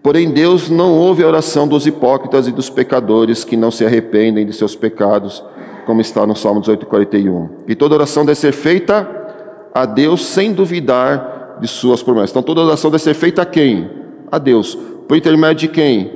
[0.00, 4.46] Porém, Deus não ouve a oração dos hipócritas e dos pecadores que não se arrependem
[4.46, 5.42] de seus pecados,
[5.86, 7.48] como está no Salmo 18,41.
[7.66, 12.30] E toda oração deve ser feita a Deus sem duvidar de suas promessas.
[12.30, 13.90] Então toda oração deve ser feita a quem?
[14.30, 14.78] A Deus.
[15.08, 16.12] Por intermédio de quem?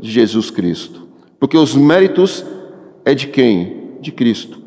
[0.00, 1.06] De Jesus Cristo.
[1.38, 2.44] Porque os méritos
[3.04, 3.98] é de quem?
[4.00, 4.61] De Cristo.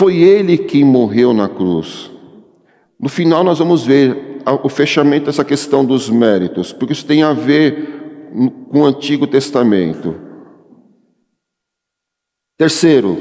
[0.00, 2.10] Foi Ele quem morreu na cruz.
[2.98, 7.34] No final nós vamos ver o fechamento dessa questão dos méritos, porque isso tem a
[7.34, 8.30] ver
[8.70, 10.14] com o Antigo Testamento.
[12.56, 13.18] Terceiro,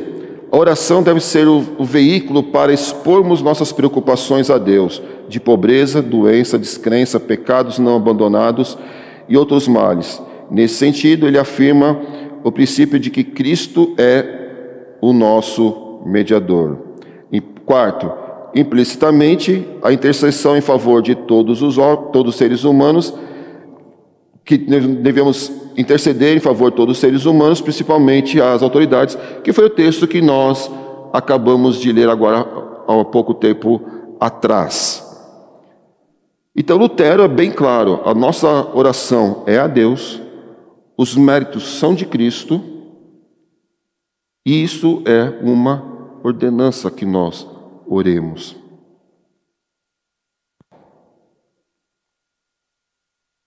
[0.50, 6.58] a oração deve ser o, veículo para expormos nossas preocupações a Deus, de pobreza, doença,
[6.58, 8.78] descrença, pecados não abandonados
[9.28, 10.22] e outros males.
[10.50, 12.00] Nesse sentido, ele afirma
[12.42, 16.78] o princípio de que Cristo é o nosso mediador.
[17.32, 18.12] E quarto,
[18.56, 21.76] implicitamente, a intercessão em favor de todos os,
[22.12, 23.14] todos os seres humanos,
[24.44, 29.66] que devemos interceder em favor de todos os seres humanos, principalmente as autoridades, que foi
[29.66, 30.70] o texto que nós
[31.14, 32.40] acabamos de ler agora
[32.88, 33.82] há pouco tempo
[34.20, 35.06] atrás.
[36.56, 40.20] Então, Lutero é bem claro: a nossa oração é a Deus,
[40.98, 42.62] os méritos são de Cristo,
[44.46, 45.89] e isso é uma
[46.24, 47.48] ordenança que nós
[47.88, 48.56] oremos.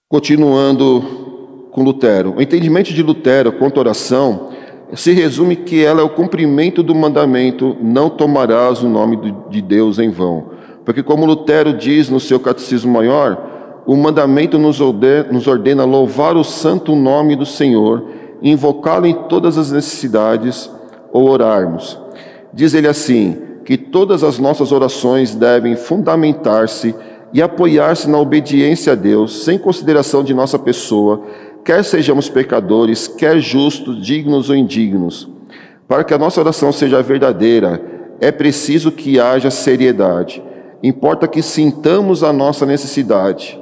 [0.09, 4.51] Continuando com Lutero, o entendimento de Lutero quanto à oração
[4.95, 9.99] se resume que ela é o cumprimento do mandamento: não tomarás o nome de Deus
[9.99, 10.51] em vão.
[10.85, 16.95] Porque, como Lutero diz no seu Catecismo Maior, o mandamento nos ordena, louvar o santo
[16.95, 18.05] nome do Senhor,
[18.43, 20.71] invocá-lo em todas as necessidades
[21.13, 22.02] ou orarmos.
[22.53, 26.95] Diz ele assim: que todas as nossas orações devem fundamentar-se
[27.33, 31.23] e apoiar-se na obediência a Deus, sem consideração de nossa pessoa,
[31.65, 35.29] quer sejamos pecadores, quer justos, dignos ou indignos.
[35.89, 37.81] Para que a nossa oração seja verdadeira,
[38.21, 40.43] é preciso que haja seriedade.
[40.83, 43.59] Importa que sintamos a nossa necessidade,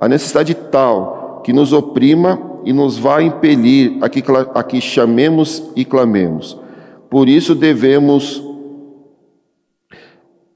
[0.00, 4.22] a necessidade tal que nos oprima e nos vai impelir a que,
[4.54, 6.58] a que chamemos e clamemos.
[7.10, 8.40] Por isso devemos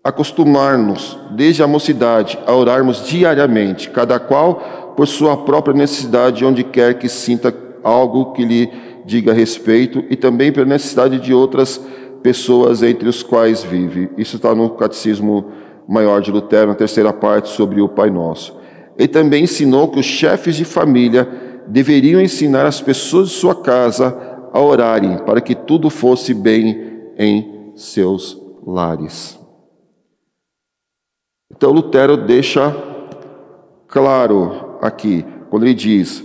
[0.04, 6.98] acostumar-nos, desde a mocidade, a orarmos diariamente, cada qual por sua própria necessidade, onde quer
[6.98, 8.70] que sinta algo que lhe
[9.04, 11.80] diga respeito, e também pela necessidade de outras
[12.22, 14.10] pessoas entre os quais vive.
[14.16, 15.46] Isso está no Catecismo
[15.88, 18.56] Maior de Lutero, na terceira parte, sobre o Pai Nosso.
[18.96, 21.28] Ele também ensinou que os chefes de família
[21.66, 27.72] deveriam ensinar as pessoas de sua casa a orarem, para que tudo fosse bem em
[27.74, 29.36] seus lares.
[31.50, 32.72] Então Lutero deixa
[33.88, 36.22] claro aqui, quando ele diz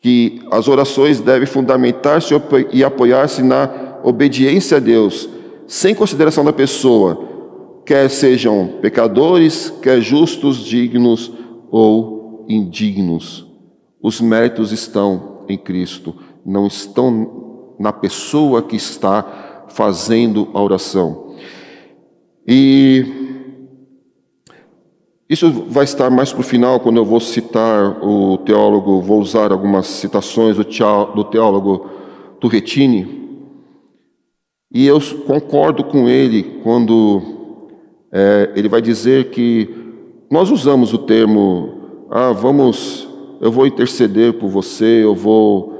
[0.00, 2.32] que as orações devem fundamentar-se
[2.72, 5.28] e apoiar-se na obediência a Deus,
[5.66, 11.30] sem consideração da pessoa, quer sejam pecadores, quer justos, dignos
[11.70, 13.46] ou indignos.
[14.02, 16.14] Os méritos estão em Cristo,
[16.46, 21.34] não estão na pessoa que está fazendo a oração.
[22.46, 23.26] E
[25.28, 29.50] isso vai estar mais para o final, quando eu vou citar o teólogo, vou usar
[29.50, 31.90] algumas citações do teólogo
[32.38, 33.26] Turretini.
[34.72, 37.22] E eu concordo com ele quando
[38.12, 39.68] é, ele vai dizer que
[40.30, 43.08] nós usamos o termo, ah, vamos,
[43.40, 45.75] eu vou interceder por você, eu vou.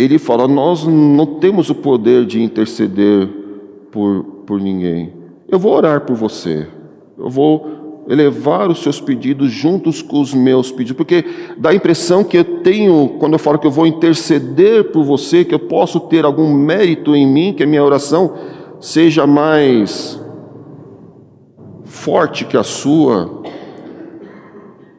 [0.00, 3.28] Ele fala, nós não temos o poder de interceder
[3.92, 5.12] por, por ninguém.
[5.46, 6.66] Eu vou orar por você.
[7.18, 11.22] Eu vou elevar os seus pedidos juntos com os meus pedidos, porque
[11.58, 15.44] dá a impressão que eu tenho, quando eu falo que eu vou interceder por você,
[15.44, 18.32] que eu posso ter algum mérito em mim, que a minha oração
[18.80, 20.18] seja mais
[21.84, 23.42] forte que a sua,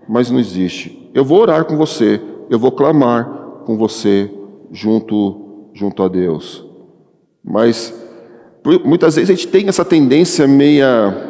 [0.07, 1.09] mas não existe.
[1.11, 3.25] Eu vou orar com você, eu vou clamar
[3.65, 4.29] com você
[4.71, 6.65] junto junto a Deus.
[7.43, 7.93] Mas
[8.85, 11.29] muitas vezes a gente tem essa tendência meia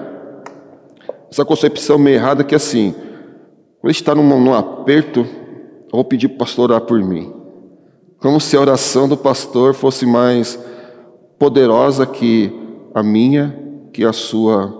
[1.32, 2.93] essa concepção meio errada que é assim,
[3.80, 7.01] quando a gente está num, num aperto, eu vou pedir para o pastor orar por
[7.01, 7.32] mim.
[8.19, 10.60] Como se a oração do pastor fosse mais
[11.39, 12.51] poderosa que
[12.93, 13.58] a minha,
[13.93, 14.77] que a sua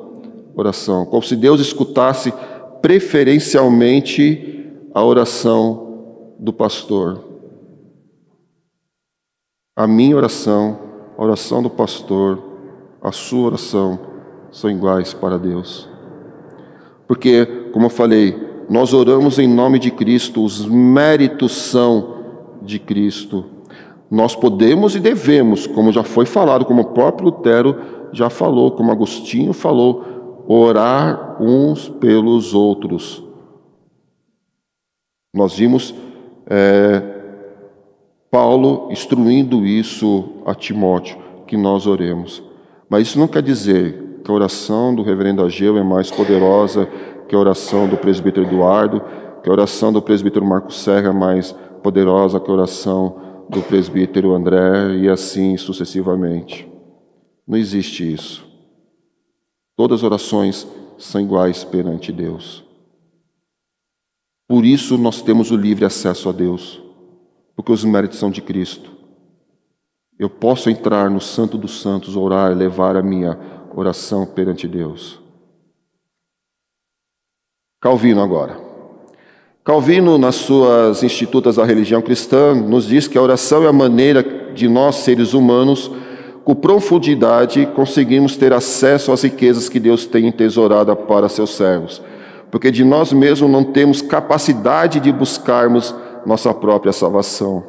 [0.54, 1.06] oração.
[1.06, 2.34] Como se Deus escutasse
[2.82, 7.31] preferencialmente a oração do pastor.
[9.76, 10.78] A minha oração,
[11.18, 12.42] a oração do pastor,
[13.02, 14.00] a sua oração
[14.52, 15.90] são iguais para Deus.
[17.08, 18.38] Porque, como eu falei,
[18.70, 22.16] nós oramos em nome de Cristo, os méritos são
[22.62, 23.46] de Cristo.
[24.10, 27.78] Nós podemos e devemos, como já foi falado, como o próprio Lutero
[28.12, 33.24] já falou, como Agostinho falou, orar uns pelos outros.
[35.34, 35.96] Nós vimos
[36.46, 37.11] é,
[38.32, 42.42] Paulo instruindo isso a Timóteo, que nós oremos.
[42.90, 46.88] Mas isso não quer dizer que a oração do reverendo Ageu é mais poderosa
[47.28, 49.02] que a oração do presbítero Eduardo,
[49.44, 51.52] que a oração do presbítero Marcos Serra é mais
[51.84, 56.70] poderosa que a oração do presbítero André e assim sucessivamente.
[57.46, 58.46] Não existe isso.
[59.76, 60.68] Todas as orações
[60.98, 62.64] são iguais perante Deus.
[64.48, 66.82] Por isso nós temos o livre acesso a Deus,
[67.62, 68.90] porque os méritos são de Cristo.
[70.18, 73.38] eu posso entrar no Santo dos Santos, orar, levar a minha
[73.76, 75.20] oração perante Deus.
[77.80, 78.60] Calvino agora.
[79.64, 84.24] Calvino, nas suas Institutas da Religião Cristã, nos diz que a oração é a maneira
[84.56, 85.92] de nós, seres humanos,
[86.44, 92.02] com profundidade, conseguimos ter acesso às riquezas que Deus tem entesourada para seus servos.
[92.50, 95.94] Porque de nós mesmos não temos capacidade de buscarmos
[96.26, 97.64] nossa própria salvação.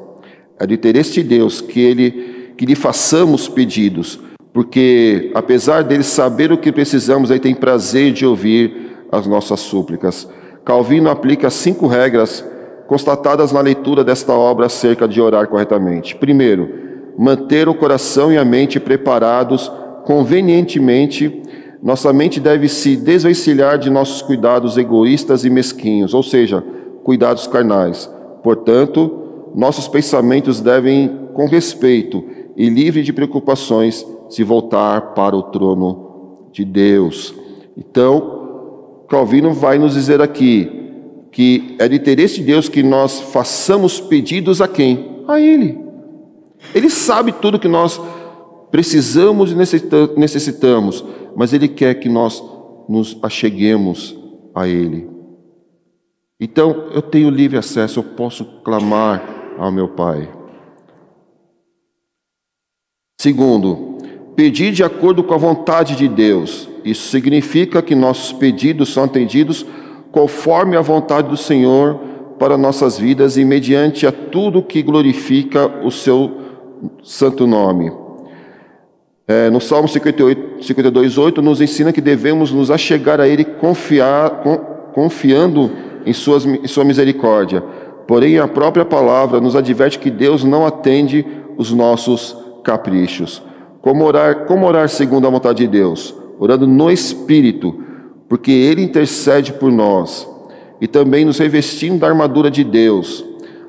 [0.59, 4.21] É de interesse de Deus que Ele que lhe façamos pedidos,
[4.53, 10.29] porque apesar dele saber o que precisamos, ele tem prazer de ouvir as nossas súplicas.
[10.65, 12.45] Calvino aplica cinco regras
[12.87, 16.15] constatadas na leitura desta obra acerca de orar corretamente.
[16.15, 16.69] Primeiro,
[17.19, 19.71] manter o coração e a mente preparados
[20.05, 21.43] convenientemente.
[21.83, 26.63] Nossa mente deve se desvencilhar de nossos cuidados egoístas e mesquinhos, ou seja,
[27.03, 28.09] cuidados carnais.
[28.43, 32.25] Portanto, nossos pensamentos devem, com respeito
[32.57, 37.35] e livre de preocupações, se voltar para o trono de Deus.
[37.77, 40.81] Então, Calvino vai nos dizer aqui
[41.31, 45.23] que é de interesse de Deus que nós façamos pedidos a quem?
[45.27, 45.79] A Ele.
[46.75, 48.01] Ele sabe tudo que nós
[48.71, 51.05] precisamos e necessitamos,
[51.37, 52.43] mas Ele quer que nós
[52.89, 54.17] nos acheguemos
[54.55, 55.12] a Ele.
[56.45, 59.23] Então, eu tenho livre acesso, eu posso clamar
[59.57, 60.29] ao meu Pai.
[63.21, 63.99] Segundo,
[64.35, 66.69] pedir de acordo com a vontade de Deus.
[66.85, 69.65] Isso significa que nossos pedidos são atendidos
[70.11, 72.01] conforme a vontade do Senhor
[72.41, 76.39] para nossas vidas e mediante a tudo que glorifica o seu
[77.05, 77.93] santo nome.
[79.29, 84.43] É, no Salmo 58, 52, 8, nos ensina que devemos nos achegar a Ele confiar,
[84.93, 87.63] confiando em, suas, em Sua misericórdia.
[88.07, 91.25] Porém, a própria palavra nos adverte que Deus não atende
[91.57, 93.43] os nossos caprichos.
[93.81, 96.15] Como orar, como orar segundo a vontade de Deus?
[96.39, 97.75] Orando no Espírito,
[98.29, 100.29] porque Ele intercede por nós.
[100.81, 103.25] E também nos revestindo da armadura de Deus.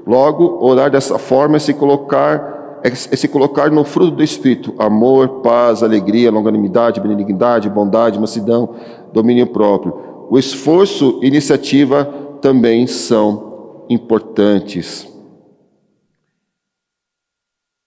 [0.06, 4.74] Logo, orar dessa forma é se colocar, é, é se colocar no fruto do Espírito:
[4.78, 8.76] amor, paz, alegria, longanimidade, benignidade, bondade, mansidão,
[9.14, 9.94] domínio próprio.
[10.30, 15.08] O esforço iniciativa também são importantes.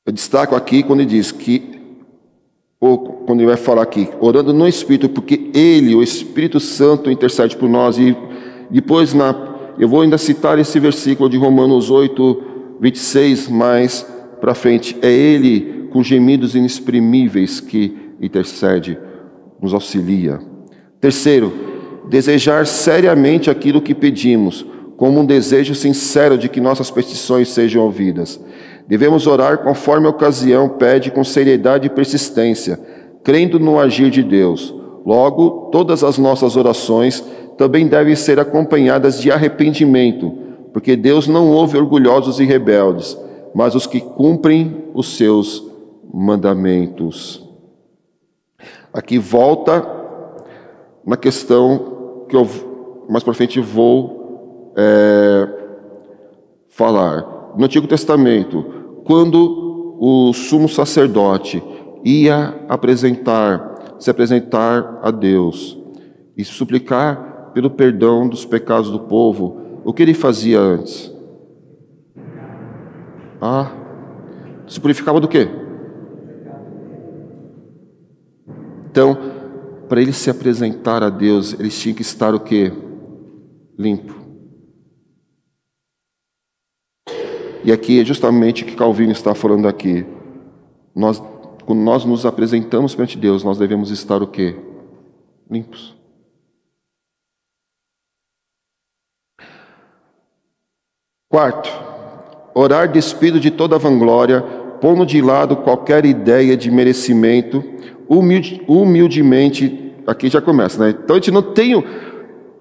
[0.07, 1.79] Eu destaco aqui quando ele diz que,
[2.81, 7.55] ou quando ele vai falar aqui, orando no Espírito, porque Ele, o Espírito Santo, intercede
[7.55, 7.99] por nós.
[7.99, 8.17] E
[8.71, 14.07] depois, na, eu vou ainda citar esse versículo de Romanos 8, 26, mais
[14.41, 14.97] para frente.
[15.03, 18.99] É Ele, com gemidos inexprimíveis, que intercede,
[19.61, 20.41] nos auxilia.
[20.99, 21.76] Terceiro,
[22.09, 24.65] desejar seriamente aquilo que pedimos,
[24.97, 28.41] como um desejo sincero de que nossas petições sejam ouvidas.
[28.89, 32.79] Devemos orar conforme a ocasião pede, com seriedade e persistência,
[33.23, 34.75] crendo no agir de Deus.
[35.05, 37.23] Logo, todas as nossas orações
[37.59, 40.33] também devem ser acompanhadas de arrependimento,
[40.73, 43.19] porque Deus não ouve orgulhosos e rebeldes,
[43.55, 45.65] mas os que cumprem os seus
[46.13, 47.45] mandamentos.
[48.93, 49.87] Aqui volta
[51.05, 51.96] na questão
[52.29, 52.47] que eu
[53.09, 55.49] mais para frente vou é,
[56.69, 57.55] falar.
[57.57, 58.65] No Antigo Testamento,
[59.05, 61.63] quando o sumo sacerdote
[62.05, 65.79] ia apresentar, se apresentar a Deus
[66.37, 71.13] e suplicar pelo perdão dos pecados do povo, o que ele fazia antes?
[73.41, 73.71] Ah,
[74.67, 75.49] se purificava do quê?
[78.91, 79.36] Então,
[79.89, 82.73] para ele se apresentar a Deus, ele tinha que estar o quê?
[83.79, 84.15] Limpo.
[87.65, 90.07] E aqui é justamente o que Calvino está falando aqui.
[90.95, 91.21] Nós,
[91.65, 94.57] quando nós nos apresentamos perante Deus, nós devemos estar o quê?
[95.51, 95.97] Limpos.
[101.29, 101.69] Quarto,
[102.55, 104.41] orar despido de toda vanglória,
[104.81, 107.63] pondo de lado qualquer ideia de merecimento,
[108.09, 110.91] humilde, humildemente, aqui já começa, né?
[110.91, 111.85] Então a gente não tem,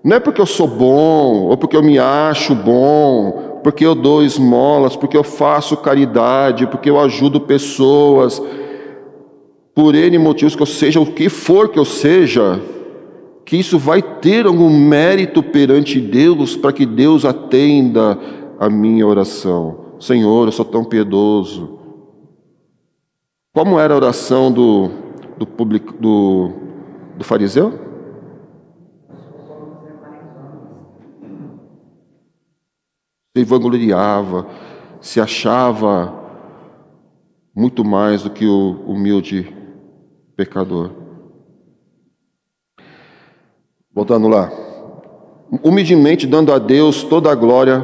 [0.03, 4.23] não é porque eu sou bom, ou porque eu me acho bom, porque eu dou
[4.23, 8.41] esmolas, porque eu faço caridade, porque eu ajudo pessoas,
[9.73, 12.61] por N motivos que eu seja, o que for que eu seja,
[13.43, 18.17] que isso vai ter algum mérito perante Deus para que Deus atenda
[18.59, 19.95] a minha oração.
[19.99, 21.79] Senhor, eu sou tão piedoso.
[23.53, 24.89] Como era a oração do,
[25.37, 26.51] do, public, do,
[27.17, 27.85] do fariseu?
[33.35, 34.47] se vangloriava,
[35.01, 36.13] se achava
[37.53, 39.53] muito mais do que o humilde
[40.37, 40.91] pecador.
[43.93, 44.49] Voltando lá.
[45.61, 47.81] Humildemente dando a Deus toda a glória,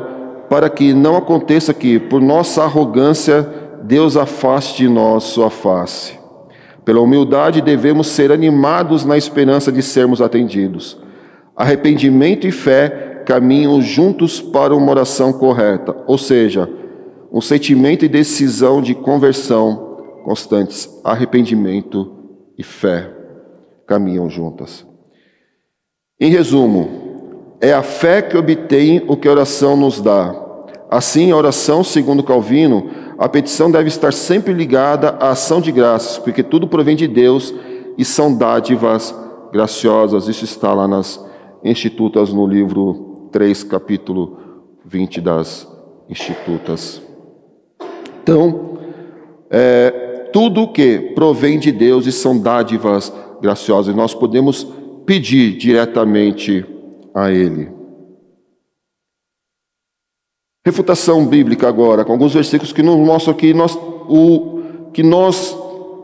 [0.50, 3.44] para que não aconteça que, por nossa arrogância,
[3.84, 6.21] Deus afaste de nós sua face.
[6.84, 10.98] Pela humildade devemos ser animados na esperança de sermos atendidos.
[11.56, 16.68] Arrependimento e fé caminham juntos para uma oração correta, ou seja,
[17.32, 20.90] um sentimento e decisão de conversão constantes.
[21.04, 22.12] Arrependimento
[22.58, 23.10] e fé
[23.88, 24.86] caminham juntas.
[26.20, 30.36] Em resumo, é a fé que obtém o que a oração nos dá.
[30.90, 32.90] Assim, a oração, segundo Calvino,
[33.22, 37.54] a petição deve estar sempre ligada à ação de graças, porque tudo provém de Deus
[37.96, 39.16] e são dádivas
[39.54, 40.28] graciosas.
[40.28, 41.24] Isso está lá nas
[41.64, 44.40] Institutas, no livro 3, capítulo
[44.84, 45.68] 20 das
[46.10, 47.00] Institutas.
[48.24, 48.80] Então,
[49.52, 54.64] é, tudo que provém de Deus e são dádivas graciosas, nós podemos
[55.06, 56.66] pedir diretamente
[57.14, 57.81] a Ele.
[60.64, 63.76] Refutação bíblica agora, com alguns versículos que nos mostram que nós,
[64.08, 64.60] o,
[64.94, 65.58] que nós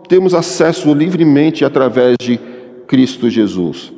[0.09, 2.39] temos acesso livremente através de
[2.87, 3.93] Cristo Jesus.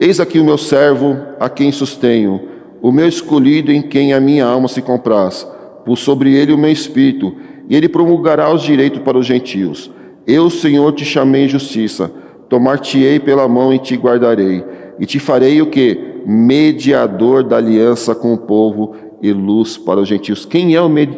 [0.00, 2.40] Eis aqui o meu servo, a quem sustenho,
[2.80, 5.46] o meu escolhido em quem a minha alma se compraz.
[5.84, 7.34] Pus sobre ele o meu espírito,
[7.68, 9.90] e ele promulgará os direitos para os gentios.
[10.26, 12.10] Eu, Senhor, te chamei em justiça,
[12.48, 14.64] tomar-te-ei pela mão e te guardarei,
[14.98, 16.22] e te farei o que?
[16.24, 20.44] Mediador da aliança com o povo e luz para os gentios.
[20.44, 21.10] Quem é o, med...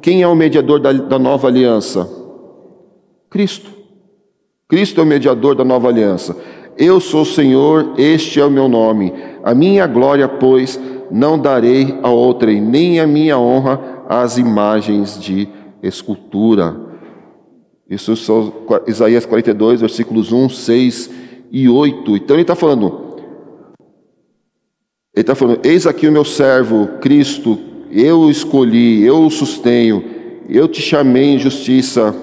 [0.00, 2.08] Quem é o mediador da, da nova aliança?
[3.30, 3.70] Cristo.
[4.68, 6.36] Cristo é o mediador da nova aliança.
[6.76, 9.12] Eu sou o Senhor, este é o meu nome.
[9.42, 10.78] A minha glória, pois,
[11.10, 15.48] não darei a outrem, nem a minha honra às imagens de
[15.82, 16.76] escultura.
[17.88, 18.52] Isso são
[18.86, 21.10] Isaías 42, versículos 1, 6
[21.50, 22.16] e 8.
[22.16, 23.07] Então ele está falando,
[25.18, 27.58] ele está falando: Eis aqui o meu servo, Cristo,
[27.90, 30.04] eu escolhi, eu o sustenho,
[30.48, 32.14] eu te chamei em justiça,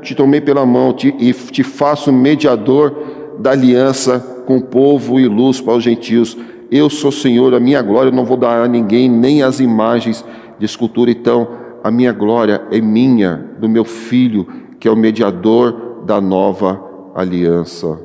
[0.00, 2.94] te tomei pela mão te, e te faço mediador
[3.40, 6.38] da aliança com o povo e luz para os gentios.
[6.70, 10.24] Eu sou Senhor, a minha glória eu não vou dar a ninguém, nem as imagens
[10.56, 11.10] de escultura.
[11.10, 11.48] Então,
[11.82, 14.46] a minha glória é minha, do meu filho,
[14.78, 16.80] que é o mediador da nova
[17.16, 18.00] aliança.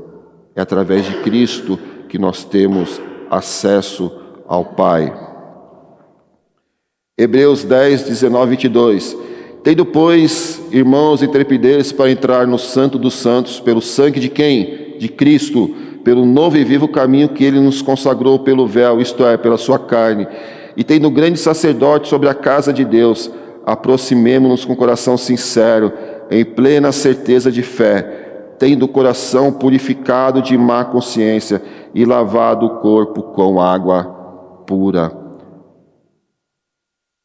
[0.56, 3.00] É através de Cristo que nós temos
[3.30, 4.12] acesso
[4.48, 5.14] ao Pai.
[7.18, 9.18] Hebreus 10, 19 22.
[9.64, 14.96] Tendo, pois, irmãos, intrepidez para entrar no Santo dos Santos, pelo sangue de quem?
[14.98, 19.36] De Cristo, pelo novo e vivo caminho que ele nos consagrou pelo véu, isto é,
[19.38, 20.28] pela sua carne.
[20.78, 23.30] E tendo grande sacerdote sobre a casa de Deus,
[23.66, 25.92] aproximemo-nos com coração sincero,
[26.32, 28.19] em plena certeza de fé
[28.60, 31.64] tendo o coração purificado de má consciência
[31.96, 34.04] e lavado o corpo com água
[34.68, 35.18] pura.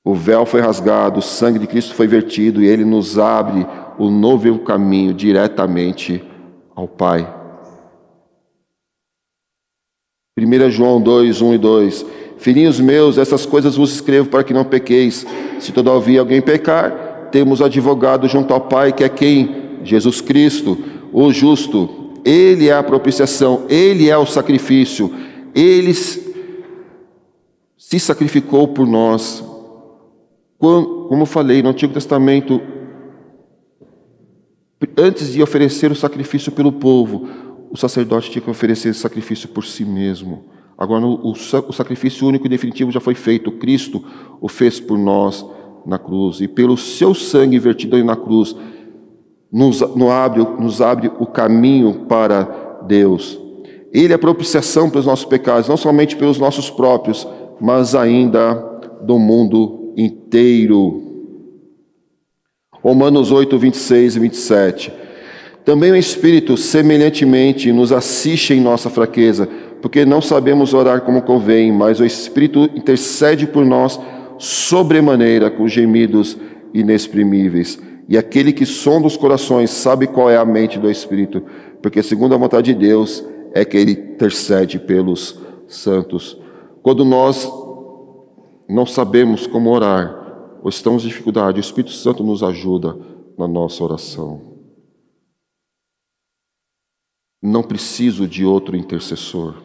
[0.06, 3.66] O véu foi rasgado, o sangue de Cristo foi vertido e ele nos abre
[3.98, 6.22] o novo caminho diretamente
[6.74, 7.26] ao Pai.
[10.38, 12.06] 1 João 2, 1 e 2.
[12.38, 15.26] Filhinhos meus, essas coisas vos escrevo para que não pequeis.
[15.58, 19.64] Se todavia alguém pecar, temos advogado junto ao Pai, que é quem?
[19.84, 21.88] Jesus Cristo o justo,
[22.24, 25.14] ele é a propiciação, ele é o sacrifício,
[25.54, 26.26] ele se
[28.00, 29.44] sacrificou por nós.
[30.58, 32.60] Como eu falei no Antigo Testamento,
[34.98, 37.28] antes de oferecer o sacrifício pelo povo,
[37.70, 40.46] o sacerdote tinha que oferecer sacrifício por si mesmo.
[40.76, 43.52] Agora, o, o sacrifício único e definitivo já foi feito.
[43.52, 44.04] Cristo
[44.40, 45.46] o fez por nós
[45.86, 46.40] na cruz.
[46.40, 48.56] E pelo seu sangue vertido na cruz,
[49.54, 49.80] nos,
[50.10, 53.40] abre, nos abre o caminho para Deus.
[53.92, 57.24] Ele é propiciação pelos nossos pecados, não somente pelos nossos próprios,
[57.60, 58.52] mas ainda
[59.00, 61.02] do mundo inteiro.
[62.82, 64.92] Romanos 8, 26 e 27.
[65.64, 69.48] Também o Espírito, semelhantemente, nos assiste em nossa fraqueza,
[69.80, 74.00] porque não sabemos orar como convém, mas o Espírito intercede por nós
[74.36, 76.36] sobremaneira com gemidos
[76.74, 77.78] inexprimíveis.
[78.08, 81.42] E aquele que sonda os corações sabe qual é a mente do Espírito,
[81.80, 86.38] porque segundo a vontade de Deus é que ele intercede pelos santos.
[86.82, 87.50] Quando nós
[88.68, 92.96] não sabemos como orar, ou estamos em dificuldade, o Espírito Santo nos ajuda
[93.38, 94.54] na nossa oração.
[97.42, 99.62] Não preciso de outro intercessor.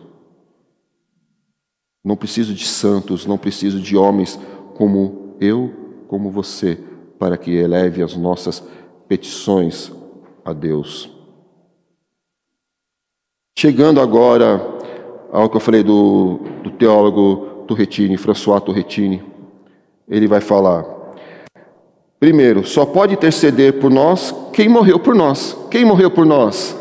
[2.03, 4.39] Não preciso de santos, não preciso de homens
[4.75, 6.88] como eu, como você
[7.20, 8.63] para que eleve as nossas
[9.07, 9.91] petições
[10.43, 11.11] a Deus.
[13.57, 14.61] Chegando agora
[15.32, 19.22] ao que eu falei do, do teólogo Turretini, François Turretini,
[20.07, 20.86] ele vai falar.
[22.20, 25.57] Primeiro, só pode interceder por nós quem morreu por nós.
[25.70, 26.76] Quem morreu por nós?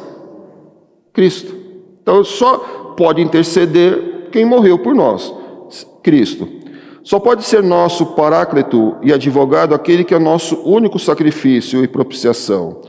[1.12, 1.54] Cristo.
[2.00, 2.58] Então, só
[2.96, 5.34] pode interceder quem morreu por nós.
[6.02, 6.48] Cristo.
[7.08, 12.82] Só pode ser nosso paráclito e advogado aquele que é nosso único sacrifício e propiciação.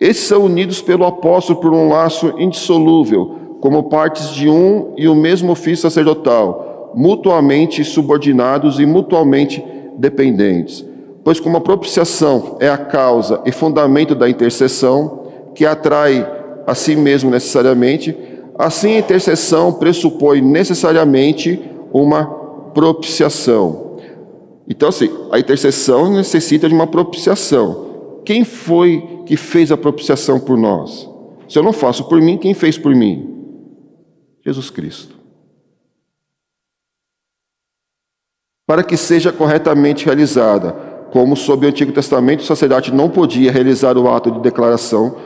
[0.00, 5.14] Esses são unidos pelo apóstolo por um laço indissolúvel, como partes de um e o
[5.14, 9.62] mesmo ofício sacerdotal, mutuamente subordinados e mutuamente
[9.98, 10.82] dependentes.
[11.22, 16.26] Pois, como a propiciação é a causa e fundamento da intercessão, que atrai
[16.66, 18.16] a si mesmo necessariamente,
[18.58, 21.60] assim a intercessão pressupõe necessariamente
[21.92, 22.39] uma
[22.72, 23.98] propiciação.
[24.68, 28.20] Então, assim, a intercessão necessita de uma propiciação.
[28.24, 31.08] Quem foi que fez a propiciação por nós?
[31.48, 33.28] Se eu não faço por mim, quem fez por mim?
[34.44, 35.16] Jesus Cristo.
[38.66, 40.72] Para que seja corretamente realizada,
[41.12, 45.16] como sob o Antigo Testamento o sacerdote não podia realizar o ato de declaração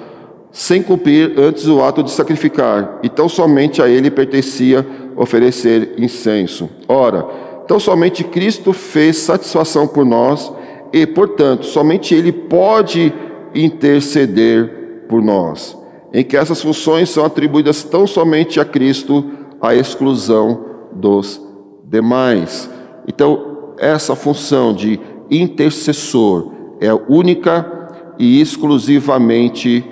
[0.50, 4.86] sem cumprir antes o ato de sacrificar, então somente a ele pertencia
[5.16, 6.68] oferecer incenso.
[6.88, 7.26] Ora,
[7.64, 10.52] então somente Cristo fez satisfação por nós
[10.92, 13.12] e, portanto, somente Ele pode
[13.54, 15.76] interceder por nós.
[16.12, 19.24] Em que essas funções são atribuídas tão somente a Cristo,
[19.60, 21.40] à exclusão dos
[21.84, 22.70] demais.
[23.08, 25.00] Então, essa função de
[25.30, 29.84] intercessor é única e exclusivamente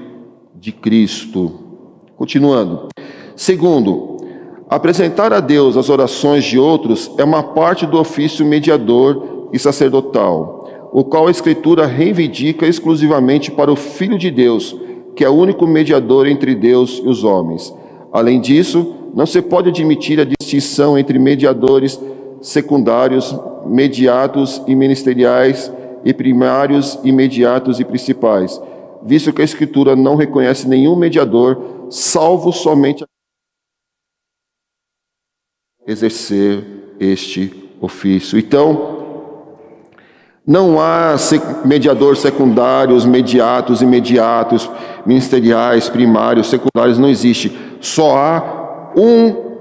[0.55, 1.53] de Cristo.
[2.17, 2.89] Continuando.
[3.35, 4.12] Segundo,
[4.75, 10.89] apresentar a Deus as orações de outros é uma parte do ofício mediador e sacerdotal,
[10.91, 14.75] o qual a Escritura reivindica exclusivamente para o Filho de Deus,
[15.15, 17.73] que é o único mediador entre Deus e os homens.
[18.11, 22.01] Além disso, não se pode admitir a distinção entre mediadores
[22.41, 25.71] secundários, mediatos e ministeriais,
[26.05, 28.61] e primários, imediatos e principais
[29.05, 33.05] visto que a Escritura não reconhece nenhum mediador, salvo somente
[35.87, 36.65] exercer
[36.99, 38.39] este ofício.
[38.39, 39.03] Então,
[40.47, 41.15] não há
[41.65, 44.69] mediador secundários, mediatos, imediatos,
[45.07, 47.57] ministeriais, primários, secundários, não existe.
[47.81, 49.53] Só há um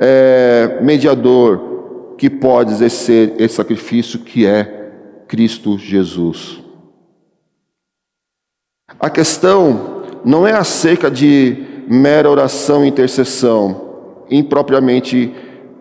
[0.00, 4.92] é, mediador que pode exercer esse sacrifício, que é
[5.28, 6.60] Cristo Jesus.
[8.98, 13.89] A questão não é acerca de mera oração e intercessão,
[14.30, 15.32] impropriamente,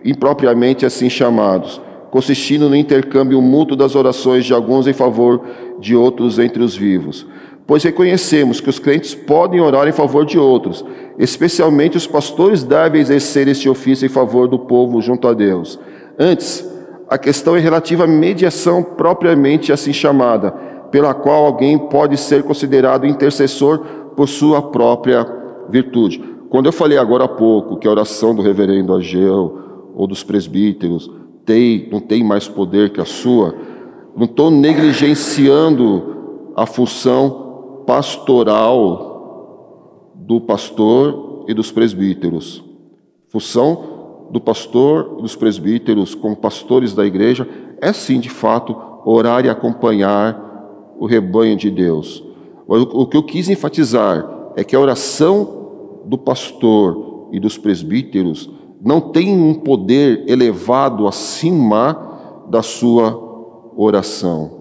[0.04, 5.42] impropriamente assim chamados, consistindo no intercâmbio mútuo das orações de alguns em favor
[5.80, 7.26] de outros entre os vivos.
[7.68, 10.84] Pois reconhecemos que os crentes podem orar em favor de outros,
[11.20, 15.80] especialmente os pastores devem exercer este ofício em favor do povo junto a Deus.
[16.18, 16.68] Antes,
[17.08, 20.52] a questão é relativa à mediação propriamente assim chamada,
[20.92, 23.80] pela qual alguém pode ser considerado intercessor
[24.16, 25.26] por sua própria
[25.70, 26.39] virtude.
[26.50, 31.10] Quando eu falei agora há pouco que a oração do reverendo Ageu ou dos presbíteros
[31.46, 33.54] tem, não tem mais poder que a sua,
[34.16, 39.06] não estou negligenciando a função pastoral
[40.16, 42.64] do pastor e dos presbíteros.
[43.28, 47.48] Função do pastor e dos presbíteros como pastores da igreja
[47.80, 48.76] é sim, de fato,
[49.06, 52.24] orar e acompanhar o rebanho de Deus.
[52.68, 55.59] O que eu quis enfatizar é que a oração
[56.06, 58.50] do pastor e dos presbíteros
[58.82, 63.18] não tem um poder elevado acima da sua
[63.76, 64.60] oração.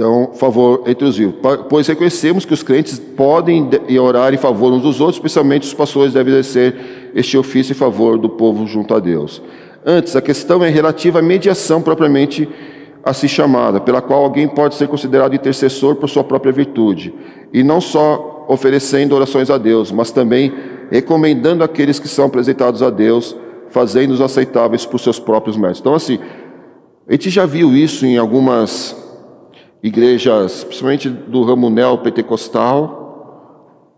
[0.00, 1.34] Então, favor entre os vivos.
[1.68, 3.68] Pois reconhecemos que os crentes podem
[4.00, 8.18] orar em favor uns dos outros, especialmente os pastores devem exercer este ofício em favor
[8.18, 9.42] do povo junto a Deus.
[9.84, 12.79] Antes, a questão é relativa à mediação propriamente a
[13.12, 17.14] se chamada, pela qual alguém pode ser considerado intercessor por sua própria virtude,
[17.52, 20.52] e não só oferecendo orações a Deus, mas também
[20.90, 23.36] recomendando aqueles que são apresentados a Deus,
[23.70, 25.80] fazendo-os aceitáveis por seus próprios méritos.
[25.80, 26.18] Então, assim,
[27.08, 28.96] a gente já viu isso em algumas
[29.82, 32.98] igrejas, principalmente do ramo neopentecostal,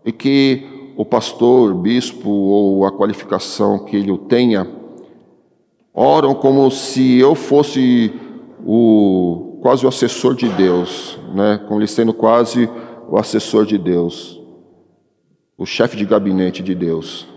[0.05, 4.67] e que o pastor, bispo ou a qualificação que ele tenha,
[5.93, 8.13] oram como se eu fosse
[8.63, 11.57] o quase o assessor de Deus, né?
[11.67, 12.69] Como ele sendo quase
[13.09, 14.41] o assessor de Deus,
[15.57, 17.27] o chefe de gabinete de Deus.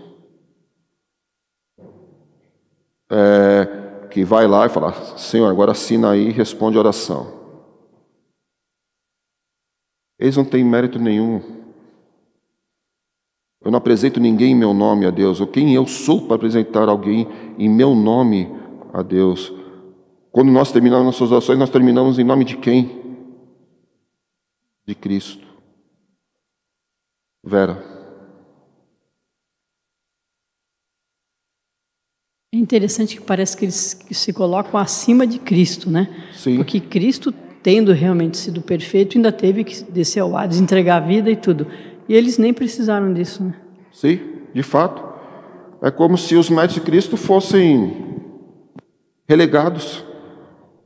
[3.09, 7.37] É, que vai lá e fala: Senhor, agora assina aí e responde a oração.
[10.19, 11.41] Eles não têm mérito nenhum.
[13.63, 16.87] Eu não apresento ninguém em meu nome a Deus, ou quem eu sou para apresentar
[16.87, 18.49] alguém em meu nome
[18.93, 19.53] a Deus.
[20.37, 23.01] Quando nós terminamos nossas orações, nós terminamos em nome de quem?
[24.85, 25.43] De Cristo.
[27.43, 27.83] Vera.
[32.53, 36.29] É interessante que parece que eles se colocam acima de Cristo, né?
[36.31, 36.57] Sim.
[36.57, 37.33] Porque Cristo,
[37.63, 41.65] tendo realmente sido perfeito, ainda teve que descer ao Hades, entregar a vida e tudo.
[42.07, 43.59] E eles nem precisaram disso, né?
[43.91, 44.19] Sim,
[44.53, 45.03] de fato.
[45.81, 48.05] É como se os méritos de Cristo fossem
[49.27, 50.05] relegados,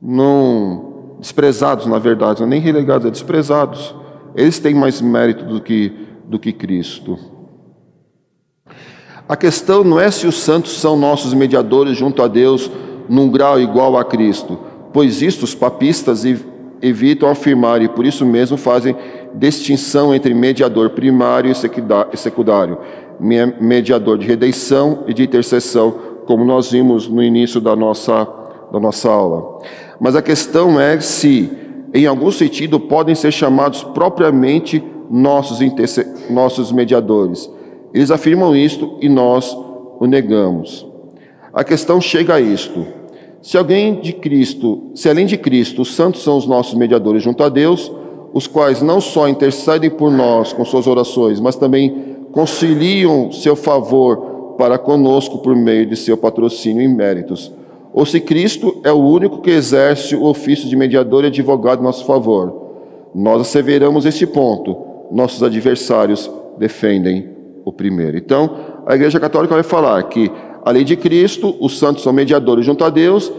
[0.02, 3.94] não desprezados, na verdade, não é nem relegados, é desprezados.
[4.34, 5.92] Eles têm mais mérito do que,
[6.24, 7.16] do que Cristo.
[9.28, 12.70] A questão não é se os santos são nossos mediadores junto a Deus
[13.08, 14.58] num grau igual a Cristo,
[14.92, 16.24] pois isto os papistas
[16.82, 18.96] evitam afirmar e por isso mesmo fazem
[19.34, 22.78] distinção entre mediador primário e secundário,
[23.60, 25.94] mediador de redenção e de intercessão,
[26.26, 28.26] como nós vimos no início da nossa,
[28.72, 29.60] da nossa aula.
[30.02, 31.50] Mas a questão é se,
[31.94, 35.60] em algum sentido, podem ser chamados propriamente nossos,
[36.28, 37.48] nossos mediadores
[37.92, 39.56] eles afirmam isto e nós
[40.00, 40.86] o negamos.
[41.52, 42.86] A questão chega a isto:
[43.42, 47.42] se alguém de Cristo, se além de Cristo, os santos são os nossos mediadores junto
[47.42, 47.92] a Deus,
[48.32, 54.54] os quais não só intercedem por nós com suas orações, mas também conciliam seu favor
[54.56, 57.52] para conosco por meio de seu patrocínio e méritos.
[57.92, 61.84] Ou se Cristo é o único que exerce o ofício de mediador e advogado em
[61.84, 62.62] nosso favor.
[63.14, 64.76] Nós asseveramos este ponto.
[65.10, 67.28] Nossos adversários defendem
[67.64, 68.16] o primeiro.
[68.16, 70.30] Então, a Igreja Católica vai falar que,
[70.64, 73.30] além de Cristo, os santos são mediadores junto a Deus,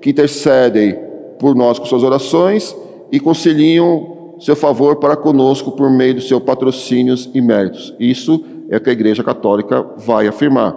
[0.00, 0.98] que intercedem
[1.38, 2.76] por nós com suas orações
[3.10, 7.94] e conciliam seu favor para conosco por meio dos seus patrocínios e méritos.
[7.98, 10.76] Isso é o que a Igreja Católica vai afirmar.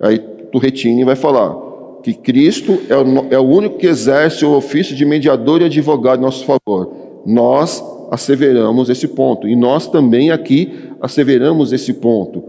[0.00, 0.18] Aí
[0.50, 1.63] Turretini vai falar
[2.04, 6.18] que Cristo é o, é o único que exerce o ofício de mediador e advogado
[6.18, 6.92] em nosso favor.
[7.24, 12.44] Nós asseveramos esse ponto e nós também aqui asseveramos esse ponto.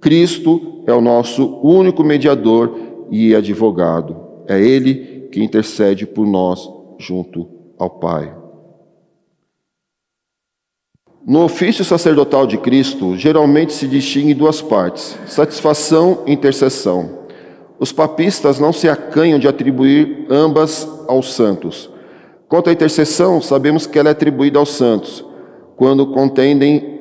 [0.00, 2.74] Cristo é o nosso único mediador
[3.10, 4.16] e advogado.
[4.48, 6.66] É Ele que intercede por nós
[6.98, 7.46] junto
[7.78, 8.34] ao Pai.
[11.26, 17.25] No ofício sacerdotal de Cristo, geralmente se distingue duas partes: satisfação e intercessão.
[17.78, 21.90] Os papistas não se acanham de atribuir ambas aos santos.
[22.48, 25.24] Quanto à intercessão, sabemos que ela é atribuída aos santos,
[25.76, 26.96] quando contendem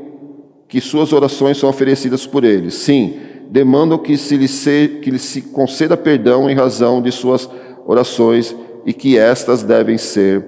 [0.67, 2.73] que suas orações são oferecidas por eles.
[2.73, 3.19] Sim,
[3.49, 7.49] demandam que se lhe se, que se conceda perdão em razão de suas
[7.86, 8.55] orações
[8.86, 10.45] e que estas devem ser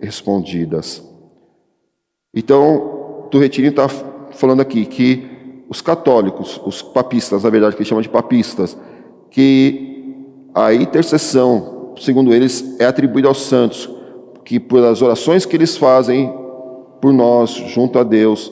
[0.00, 1.02] respondidas.
[2.34, 5.26] Então, Turretini está falando aqui que
[5.68, 8.76] os católicos, os papistas, na verdade, que eles chamam de papistas,
[9.36, 10.16] que
[10.54, 13.86] a intercessão, segundo eles, é atribuída aos santos,
[14.42, 16.32] que pelas orações que eles fazem
[17.02, 18.50] por nós, junto a Deus,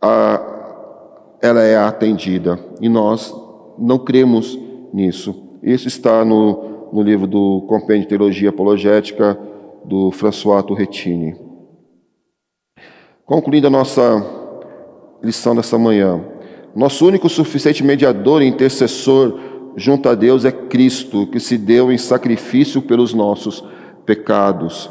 [0.00, 2.56] a, ela é atendida.
[2.80, 3.34] E nós
[3.76, 4.56] não cremos
[4.94, 5.58] nisso.
[5.60, 9.36] Isso está no, no livro do Compêndio de Teologia Apologética
[9.84, 11.34] do François Turretini.
[13.26, 14.24] Concluindo a nossa
[15.20, 16.24] lição dessa manhã,
[16.76, 21.98] nosso único suficiente mediador e intercessor junto a Deus é Cristo, que se deu em
[21.98, 23.64] sacrifício pelos nossos
[24.04, 24.90] pecados.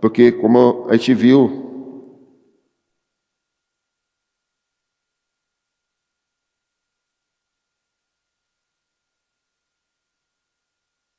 [0.00, 1.66] Porque, como a gente viu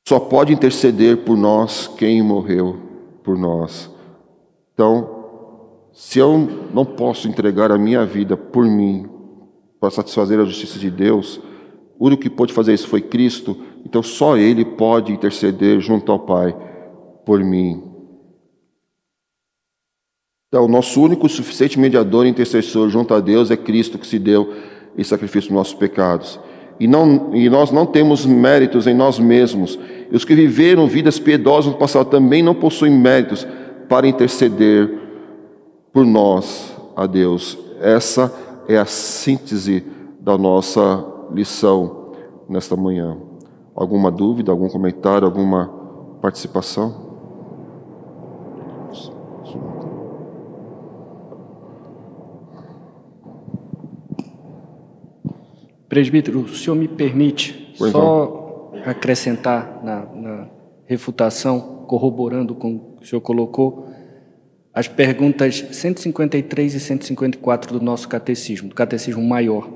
[0.08, 2.80] Só pode interceder por nós quem morreu
[3.22, 3.90] por nós.
[4.72, 6.38] Então, se eu
[6.72, 9.06] não posso entregar a minha vida por mim,
[9.78, 11.42] para satisfazer a justiça de Deus,
[11.98, 16.20] o único que pôde fazer isso foi Cristo, então só Ele pode interceder junto ao
[16.20, 16.54] Pai
[17.26, 17.82] por mim.
[20.48, 24.18] Então, o nosso único suficiente mediador e intercessor junto a Deus é Cristo que se
[24.18, 24.54] deu
[24.96, 26.40] em sacrifício dos nossos pecados.
[26.80, 29.78] E, não, e nós não temos méritos em nós mesmos.
[30.10, 33.46] E os que viveram vidas piedosas no passado também não possuem méritos
[33.88, 34.90] para interceder
[35.92, 37.58] por nós a Deus.
[37.80, 38.32] Essa
[38.68, 39.84] é a síntese
[40.20, 42.12] da nossa lição
[42.48, 43.18] nesta manhã.
[43.74, 45.68] Alguma dúvida, algum comentário, alguma
[46.20, 47.08] participação?
[55.88, 60.48] Presbítero, o senhor me permite só acrescentar na, na,
[60.84, 63.88] refutação, corroborando com o que o senhor colocou,
[64.72, 69.68] as perguntas 153 e 154 do nosso catecismo, do catecismo maior.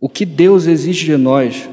[0.00, 1.68] O que Deus exige de nós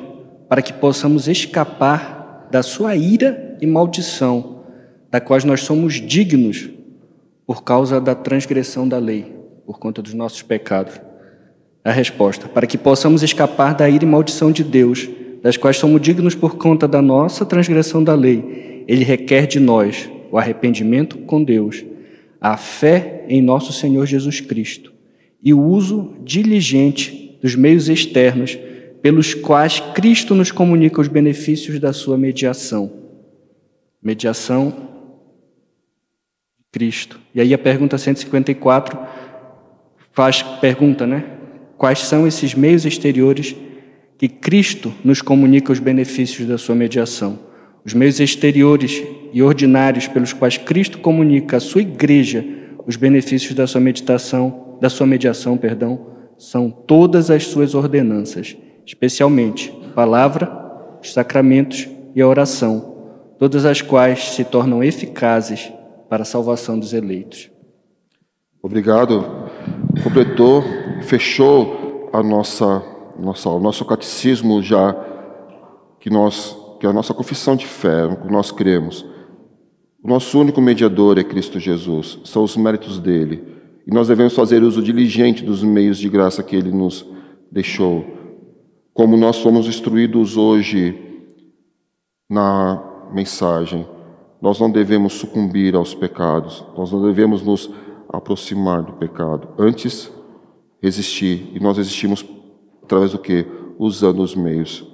[0.49, 4.63] para que possamos escapar da sua ira e maldição,
[5.11, 6.69] da qual nós somos dignos
[7.45, 10.99] por causa da transgressão da lei, por conta dos nossos pecados?
[11.83, 15.07] A resposta: para que possamos escapar da ira e maldição de Deus,
[15.43, 20.09] das quais somos dignos por conta da nossa transgressão da lei, ele requer de nós
[20.31, 21.85] o arrependimento com Deus
[22.41, 24.93] a fé em nosso Senhor Jesus Cristo
[25.41, 28.57] e o uso diligente dos meios externos
[29.03, 32.91] pelos quais Cristo nos comunica os benefícios da sua mediação.
[34.01, 34.71] Mediação
[36.57, 37.19] de Cristo.
[37.35, 38.97] E aí a pergunta 154
[40.11, 41.23] faz pergunta, né?
[41.77, 43.55] Quais são esses meios exteriores
[44.17, 47.37] que Cristo nos comunica os benefícios da sua mediação?
[47.85, 52.43] Os meios exteriores e ordinários pelos quais Cristo comunica à sua igreja
[52.87, 59.73] os benefícios da sua meditação, da sua mediação, perdão, são todas as suas ordenanças, especialmente
[59.89, 60.51] a palavra,
[61.01, 62.95] os sacramentos e a oração,
[63.39, 65.71] todas as quais se tornam eficazes
[66.09, 67.49] para a salvação dos eleitos.
[68.61, 69.23] Obrigado.
[70.03, 70.63] Completou,
[71.03, 72.83] fechou a nossa,
[73.19, 74.95] nossa, o nosso catecismo já
[75.99, 79.05] que nós que é a nossa confissão de fé, que nós cremos.
[80.03, 83.54] O nosso único mediador é Cristo Jesus, são os méritos dele.
[83.85, 87.05] E nós devemos fazer uso diligente dos meios de graça que ele nos
[87.51, 88.05] deixou.
[88.93, 91.23] Como nós somos instruídos hoje
[92.29, 93.85] na mensagem,
[94.41, 97.69] nós não devemos sucumbir aos pecados, nós não devemos nos
[98.09, 99.49] aproximar do pecado.
[99.57, 100.11] Antes,
[100.81, 101.51] resistir.
[101.53, 102.25] E nós resistimos
[102.83, 103.45] através do que?
[103.77, 104.85] Usando os meios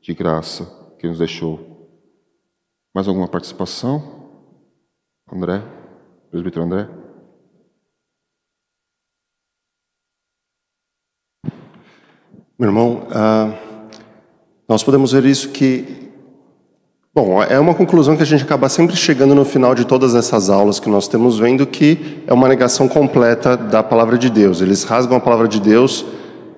[0.00, 0.64] de graça
[0.98, 1.60] que nos deixou.
[2.94, 4.02] Mais alguma participação?
[5.32, 5.62] André?
[6.30, 7.03] Presbítero André?
[12.56, 13.52] Meu irmão, uh,
[14.68, 15.84] nós podemos ver isso que.
[17.12, 20.48] Bom, é uma conclusão que a gente acaba sempre chegando no final de todas essas
[20.48, 24.60] aulas que nós temos vendo que é uma negação completa da palavra de Deus.
[24.60, 26.06] Eles rasgam a palavra de Deus.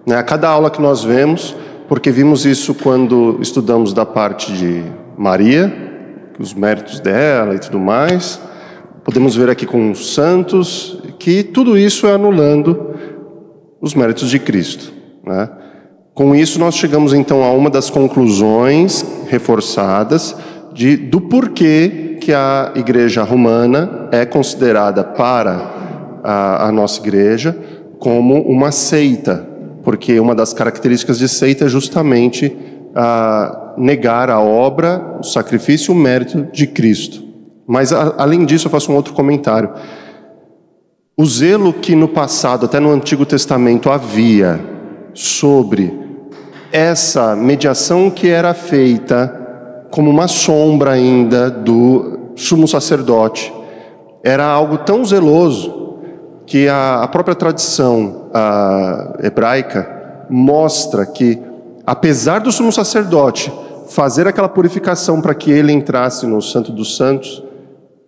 [0.07, 0.17] Né?
[0.17, 1.57] A cada aula que nós vemos,
[1.89, 4.83] porque vimos isso quando estudamos da parte de
[5.17, 5.73] Maria,
[6.39, 8.39] os méritos dela e tudo mais.
[9.03, 12.95] Podemos ver aqui com os santos que tudo isso é anulando
[13.81, 14.93] os méritos de Cristo.
[15.25, 15.49] Né?
[16.17, 20.35] Com isso, nós chegamos então a uma das conclusões reforçadas
[20.73, 27.55] de, do porquê que a Igreja Romana é considerada para a, a nossa Igreja
[27.99, 29.47] como uma seita,
[29.85, 32.57] porque uma das características de seita é justamente
[32.95, 37.23] a negar a obra, o sacrifício e o mérito de Cristo.
[37.67, 39.69] Mas, a, além disso, eu faço um outro comentário.
[41.15, 44.59] O zelo que no passado, até no Antigo Testamento, havia
[45.13, 46.06] sobre
[46.73, 53.53] essa mediação que era feita como uma sombra ainda do sumo sacerdote,
[54.23, 56.01] era algo tão zeloso
[56.47, 61.41] que a, a própria tradição a, hebraica mostra que,
[61.87, 63.53] apesar do sumo sacerdote
[63.89, 67.43] fazer aquela purificação para que ele entrasse no Santo dos Santos,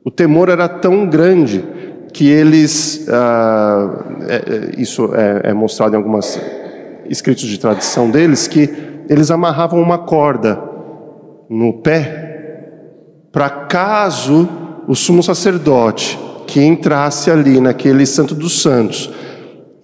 [0.04, 1.64] o temor era tão grande
[2.12, 6.38] que eles, ah, é, é, isso é, é mostrado em alguns
[7.08, 8.68] escritos de tradição deles, que
[9.08, 10.60] eles amarravam uma corda
[11.48, 12.28] no pé
[13.32, 14.48] para caso
[14.86, 19.10] o sumo sacerdote que entrasse ali naquele Santo dos Santos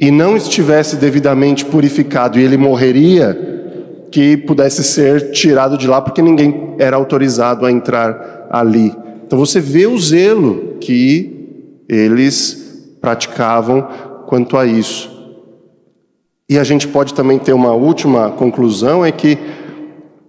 [0.00, 3.52] e não estivesse devidamente purificado e ele morreria,
[4.10, 8.94] que pudesse ser tirado de lá, porque ninguém era autorizado a entrar ali.
[9.26, 13.86] Então você vê o zelo que eles praticavam
[14.26, 15.13] quanto a isso.
[16.48, 19.38] E a gente pode também ter uma última conclusão: é que,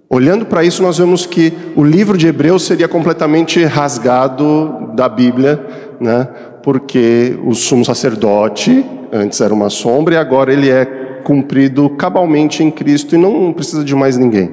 [0.09, 5.85] olhando para isso, nós vemos que o livro de Hebreus seria completamente rasgado da Bíblia
[5.99, 6.27] né?
[6.63, 10.85] porque o sumo sacerdote antes era uma sombra e agora ele é
[11.23, 14.51] cumprido cabalmente em Cristo e não precisa de mais ninguém.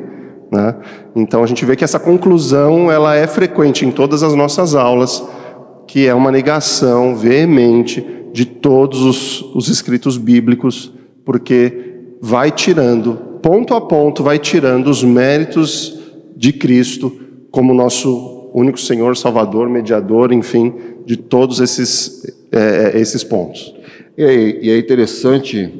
[0.50, 0.74] Né?
[1.16, 5.22] Então a gente vê que essa conclusão ela é frequente em todas as nossas aulas,
[5.86, 10.92] que é uma negação veemente de todos os, os escritos bíblicos,
[11.24, 15.98] porque vai tirando, ponto a ponto, vai tirando os méritos
[16.36, 17.12] de Cristo
[17.50, 23.74] como nosso único Senhor, Salvador, mediador, enfim, de todos esses, é, esses pontos.
[24.16, 25.72] E e é interessante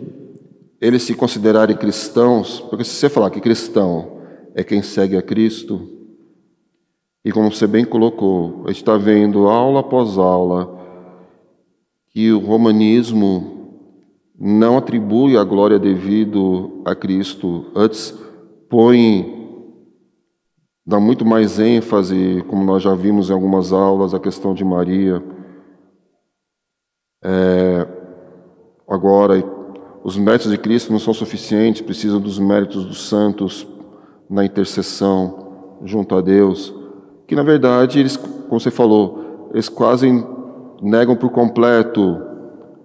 [0.80, 4.18] eles se considerarem cristãos, porque se você falar que cristão
[4.55, 5.88] é quem segue a Cristo,
[7.24, 10.80] E como você bem colocou, a gente está vendo aula após aula
[12.09, 13.61] que o romanismo
[14.45, 18.12] não atribui a glória devido a Cristo, antes
[18.68, 19.40] põe
[20.84, 25.22] dá muito mais ênfase, como nós já vimos em algumas aulas, a questão de Maria.
[27.22, 27.86] É,
[28.88, 29.45] agora,
[30.03, 33.64] os méritos de Cristo não são suficientes, precisam dos méritos dos santos
[34.28, 36.74] na intercessão junto a Deus,
[37.28, 40.11] que na verdade eles, como você falou, eles quase
[40.82, 42.20] negam por completo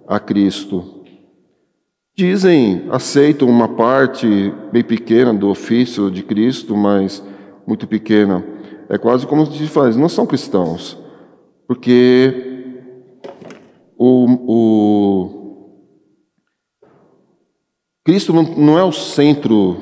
[0.06, 0.97] a Cristo.
[2.18, 7.22] Dizem, aceitam uma parte bem pequena do ofício de Cristo, mas
[7.64, 8.44] muito pequena.
[8.88, 10.98] É quase como se faz, não são cristãos,
[11.68, 12.74] porque
[13.96, 15.30] o, o
[18.04, 19.76] Cristo não, não é o centro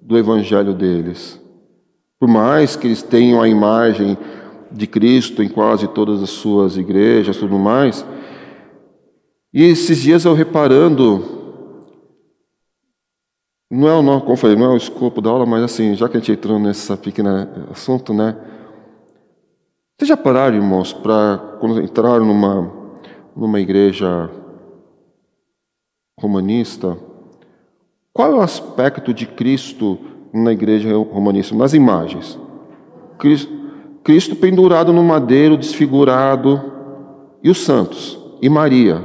[0.00, 1.38] do evangelho deles.
[2.18, 4.16] Por mais que eles tenham a imagem
[4.72, 8.06] de Cristo em quase todas as suas igrejas, tudo mais.
[9.52, 11.36] E esses dias eu reparando
[13.70, 16.08] não é o nosso, como falei, não é o escopo da aula, mas assim, já
[16.08, 18.34] que a gente entrou nesse pequeno assunto, né?
[19.96, 22.72] Vocês já pararam, irmãos, para quando entraram numa,
[23.36, 24.30] numa igreja
[26.18, 26.96] romanista,
[28.12, 29.98] qual é o aspecto de Cristo
[30.32, 31.54] na igreja romanista?
[31.54, 32.38] Nas imagens.
[33.18, 33.52] Cristo,
[34.02, 36.62] Cristo pendurado no madeiro, desfigurado,
[37.42, 39.02] e os santos, e Maria,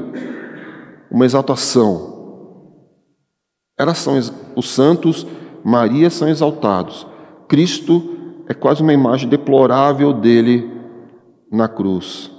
[1.11, 2.12] uma exaltação
[3.77, 4.19] elas são
[4.55, 5.25] os santos,
[5.63, 7.07] Maria são exaltados.
[7.47, 10.71] Cristo é quase uma imagem deplorável dele
[11.51, 12.31] na cruz.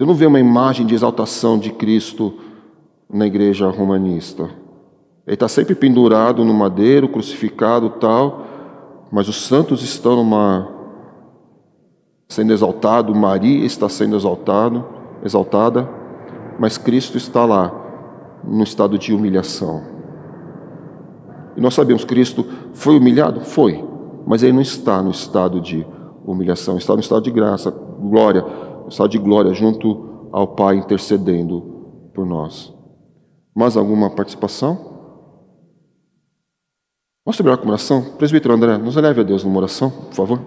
[0.00, 2.38] Eu não vejo uma imagem de exaltação de Cristo
[3.08, 4.44] na igreja romanista.
[5.26, 8.46] Ele está sempre pendurado no madeiro, crucificado tal,
[9.10, 10.76] mas os santos estão numa
[12.28, 14.86] sendo exaltado, Maria está sendo exaltado,
[15.24, 15.88] exaltada,
[16.58, 17.87] mas Cristo está lá
[18.44, 19.82] no estado de humilhação.
[21.56, 23.40] E nós sabemos que Cristo foi humilhado?
[23.40, 23.84] Foi,
[24.26, 25.86] mas ele não está no estado de
[26.24, 32.10] humilhação, está no estado de graça, glória, no estado de glória junto ao Pai intercedendo
[32.14, 32.72] por nós.
[33.54, 34.88] Mais alguma participação?
[37.24, 38.02] Vamos terminar com oração?
[38.16, 40.40] Presbítero André, nos eleve a Deus numa oração, por favor.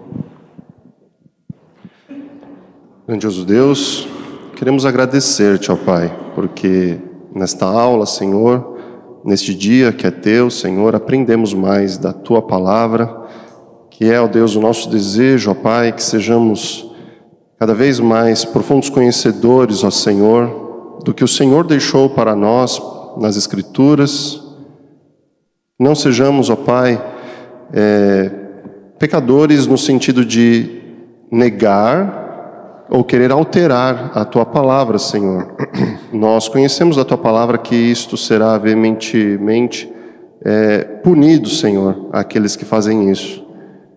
[3.06, 4.08] Grandioso Deus,
[4.56, 6.98] queremos agradecer-te, ó Pai, porque
[7.34, 8.78] nesta aula, Senhor,
[9.24, 13.22] neste dia que é teu, Senhor, aprendemos mais da tua palavra,
[13.90, 16.90] que é, ó Deus, o nosso desejo, ó Pai, que sejamos
[17.58, 22.80] cada vez mais profundos conhecedores, ó Senhor, do que o Senhor deixou para nós
[23.16, 24.42] nas Escrituras.
[25.78, 27.02] Não sejamos, ó Pai,
[27.72, 28.30] é,
[28.98, 30.80] pecadores no sentido de
[31.30, 32.21] negar
[32.94, 35.54] ou querer alterar a tua palavra, Senhor.
[36.12, 39.90] Nós conhecemos a tua palavra que isto será veementemente
[40.44, 43.42] é, punido, Senhor, àqueles que fazem isso.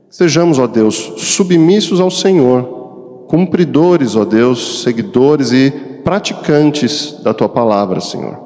[0.09, 5.71] Sejamos, ó Deus, submissos ao Senhor, cumpridores, ó Deus, seguidores e
[6.05, 8.45] praticantes da tua palavra, Senhor.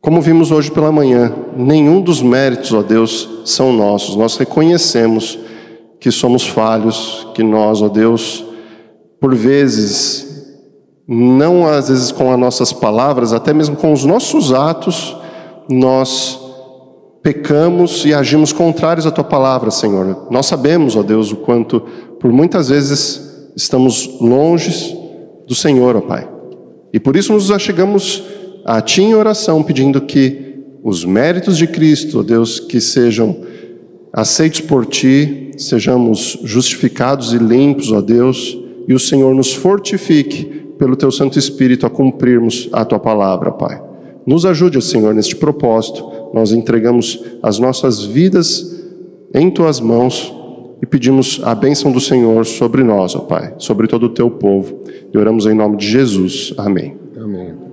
[0.00, 4.14] Como vimos hoje pela manhã, nenhum dos méritos, ó Deus, são nossos.
[4.14, 5.36] Nós reconhecemos
[5.98, 8.46] que somos falhos, que nós, ó Deus,
[9.20, 10.54] por vezes,
[11.06, 15.16] não às vezes com as nossas palavras, até mesmo com os nossos atos,
[15.68, 16.40] nós
[17.22, 20.28] pecamos e agimos contrários à tua palavra, Senhor.
[20.30, 21.80] Nós sabemos, ó Deus, o quanto
[22.20, 24.96] por muitas vezes estamos longe
[25.46, 26.28] do Senhor, ó Pai.
[26.92, 28.22] E por isso nos achegamos
[28.64, 30.54] a Ti em oração, pedindo que
[30.84, 33.36] os méritos de Cristo, ó Deus, que sejam
[34.12, 38.56] aceitos por Ti, sejamos justificados e limpos, ó Deus,
[38.88, 40.44] e o Senhor nos fortifique
[40.78, 43.82] pelo teu Santo Espírito a cumprirmos a tua palavra, Pai.
[44.26, 46.04] Nos ajude, Senhor, neste propósito.
[46.34, 48.84] Nós entregamos as nossas vidas
[49.32, 50.34] em tuas mãos
[50.82, 54.82] e pedimos a bênção do Senhor sobre nós, ó Pai, sobre todo o teu povo.
[55.12, 56.52] E oramos em nome de Jesus.
[56.58, 56.96] Amém.
[57.16, 57.65] Amém.